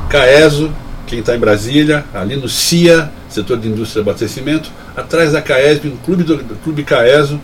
Caeso, 0.09 0.71
quem 1.05 1.19
está 1.19 1.35
em 1.35 1.39
Brasília, 1.39 2.05
ali 2.13 2.35
no 2.35 2.47
CIA, 2.47 3.11
setor 3.29 3.57
de 3.57 3.67
indústria 3.67 4.03
de 4.03 4.09
abastecimento, 4.09 4.71
atrás 4.95 5.31
da 5.31 5.41
Caesp, 5.41 5.85
no 5.85 5.97
Clube 5.97 6.23
do 6.23 6.37
Clube 6.63 6.83
Caeso. 6.83 7.39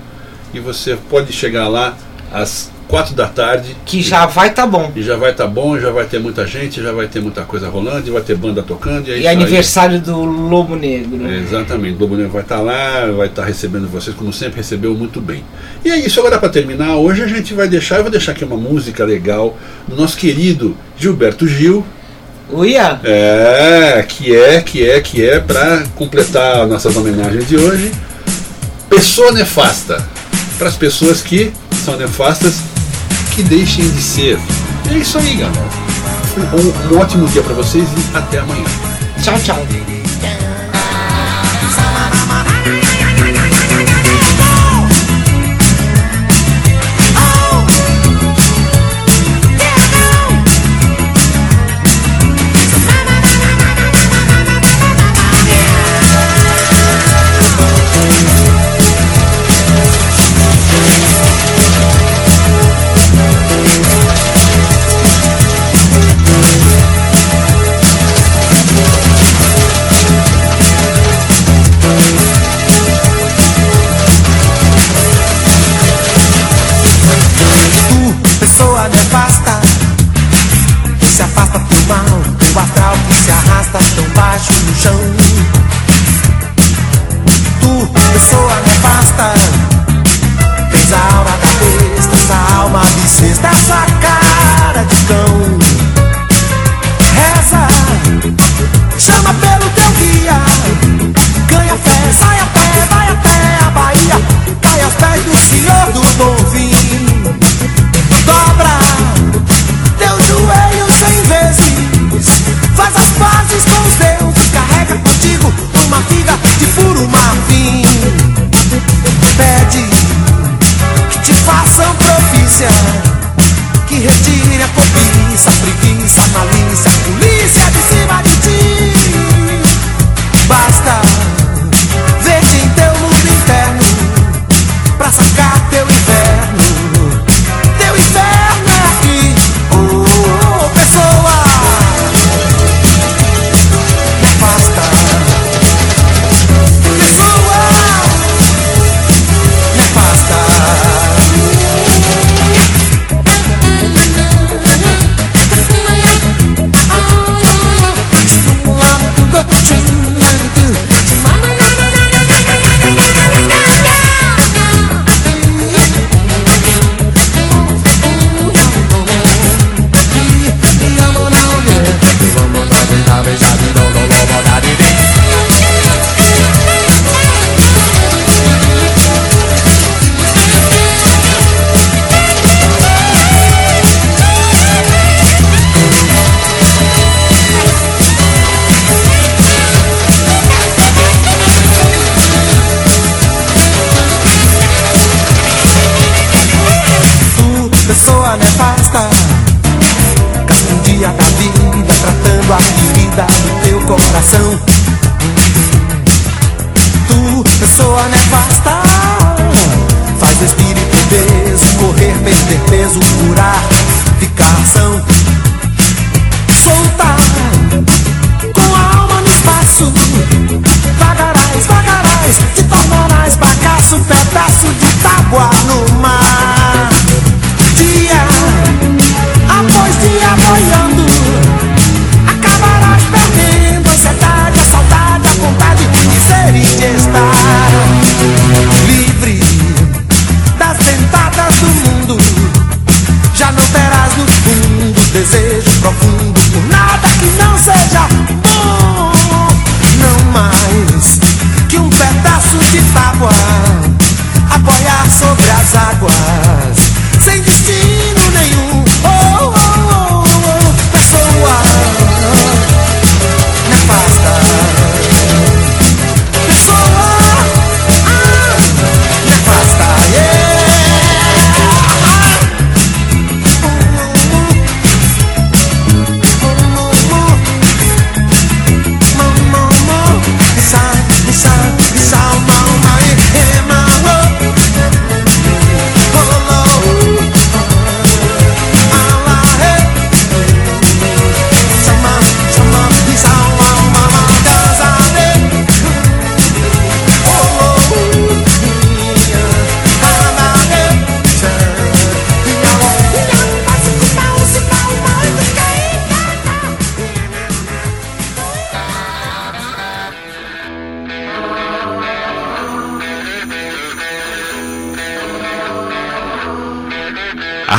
E 0.54 0.60
você 0.60 0.98
pode 1.10 1.34
chegar 1.34 1.68
lá 1.68 1.96
às 2.32 2.72
quatro 2.94 3.16
da 3.16 3.26
tarde. 3.26 3.76
Que 3.88 4.04
já 4.04 4.28
vai 4.28 4.54
tá 4.54 4.68
bom. 4.68 4.92
E 4.96 5.02
já 5.02 5.16
vai 5.16 5.32
estar 5.32 5.48
bom, 5.48 5.80
já 5.80 5.90
vai 5.90 6.06
ter 6.06 6.20
muita 6.20 6.46
gente, 6.46 6.80
já 6.80 6.92
vai 6.92 7.08
ter 7.08 7.24
muita 7.24 7.42
coisa 7.42 7.68
rolando, 7.68 8.14
vai 8.14 8.22
ter 8.22 8.36
banda 8.36 8.62
tocando. 8.62 9.08
E, 9.08 9.14
é 9.14 9.16
E 9.16 9.20
isso 9.22 9.30
aí. 9.30 9.36
aniversário 9.36 10.00
do 10.00 10.24
Lobo 10.24 10.76
Negro. 10.76 11.28
Exatamente, 11.28 11.96
o 11.96 11.98
Globo 11.98 12.16
Negro 12.18 12.32
vai 12.32 12.44
estar 12.44 12.62
lá, 12.62 13.08
vai 13.18 13.26
estar 13.26 13.46
recebendo 13.46 13.88
vocês, 13.90 14.16
como 14.16 14.32
sempre 14.32 14.58
recebeu 14.58 14.94
muito 14.94 15.20
bem. 15.20 15.44
E 15.84 15.90
é 15.90 15.98
isso, 15.98 16.20
agora 16.20 16.38
para 16.38 16.50
terminar, 16.50 16.96
hoje 16.98 17.24
a 17.24 17.28
gente 17.28 17.52
vai 17.56 17.68
deixar, 17.68 17.96
eu 17.96 18.04
vou 18.04 18.12
deixar 18.12 18.34
aqui 18.34 18.46
uma 18.46 18.58
música 18.58 19.04
legal 19.04 19.58
do 19.88 19.96
nosso 19.96 20.16
querido 20.16 20.78
Gilberto 20.96 21.48
Gil, 21.48 21.84
Uia? 22.52 23.00
é, 23.04 24.06
que 24.08 24.36
é, 24.36 24.62
que 24.62 24.88
é, 24.88 25.02
que 25.02 25.28
é, 25.28 25.40
para 25.40 25.84
completar 25.96 26.68
nossas 26.68 26.96
homenagens 26.96 27.48
de 27.48 27.58
hoje, 27.58 27.92
Pessoa 28.88 29.32
Nefasta, 29.32 30.08
para 30.60 30.68
as 30.68 30.76
pessoas 30.76 31.24
que 31.24 31.52
são 31.84 31.98
nefastas, 31.98 32.73
que 33.34 33.44
deixem 33.44 33.90
de 33.90 34.02
ser. 34.02 34.40
É 34.92 34.98
isso 34.98 35.18
aí, 35.18 35.36
galera. 35.36 35.66
Um, 36.38 36.94
um 36.94 37.00
ótimo 37.00 37.28
dia 37.28 37.42
para 37.42 37.54
vocês 37.54 37.88
e 37.88 38.18
até 38.18 38.40
amanhã. 38.40 38.66
Tchau, 39.24 39.40
tchau. 39.40 40.03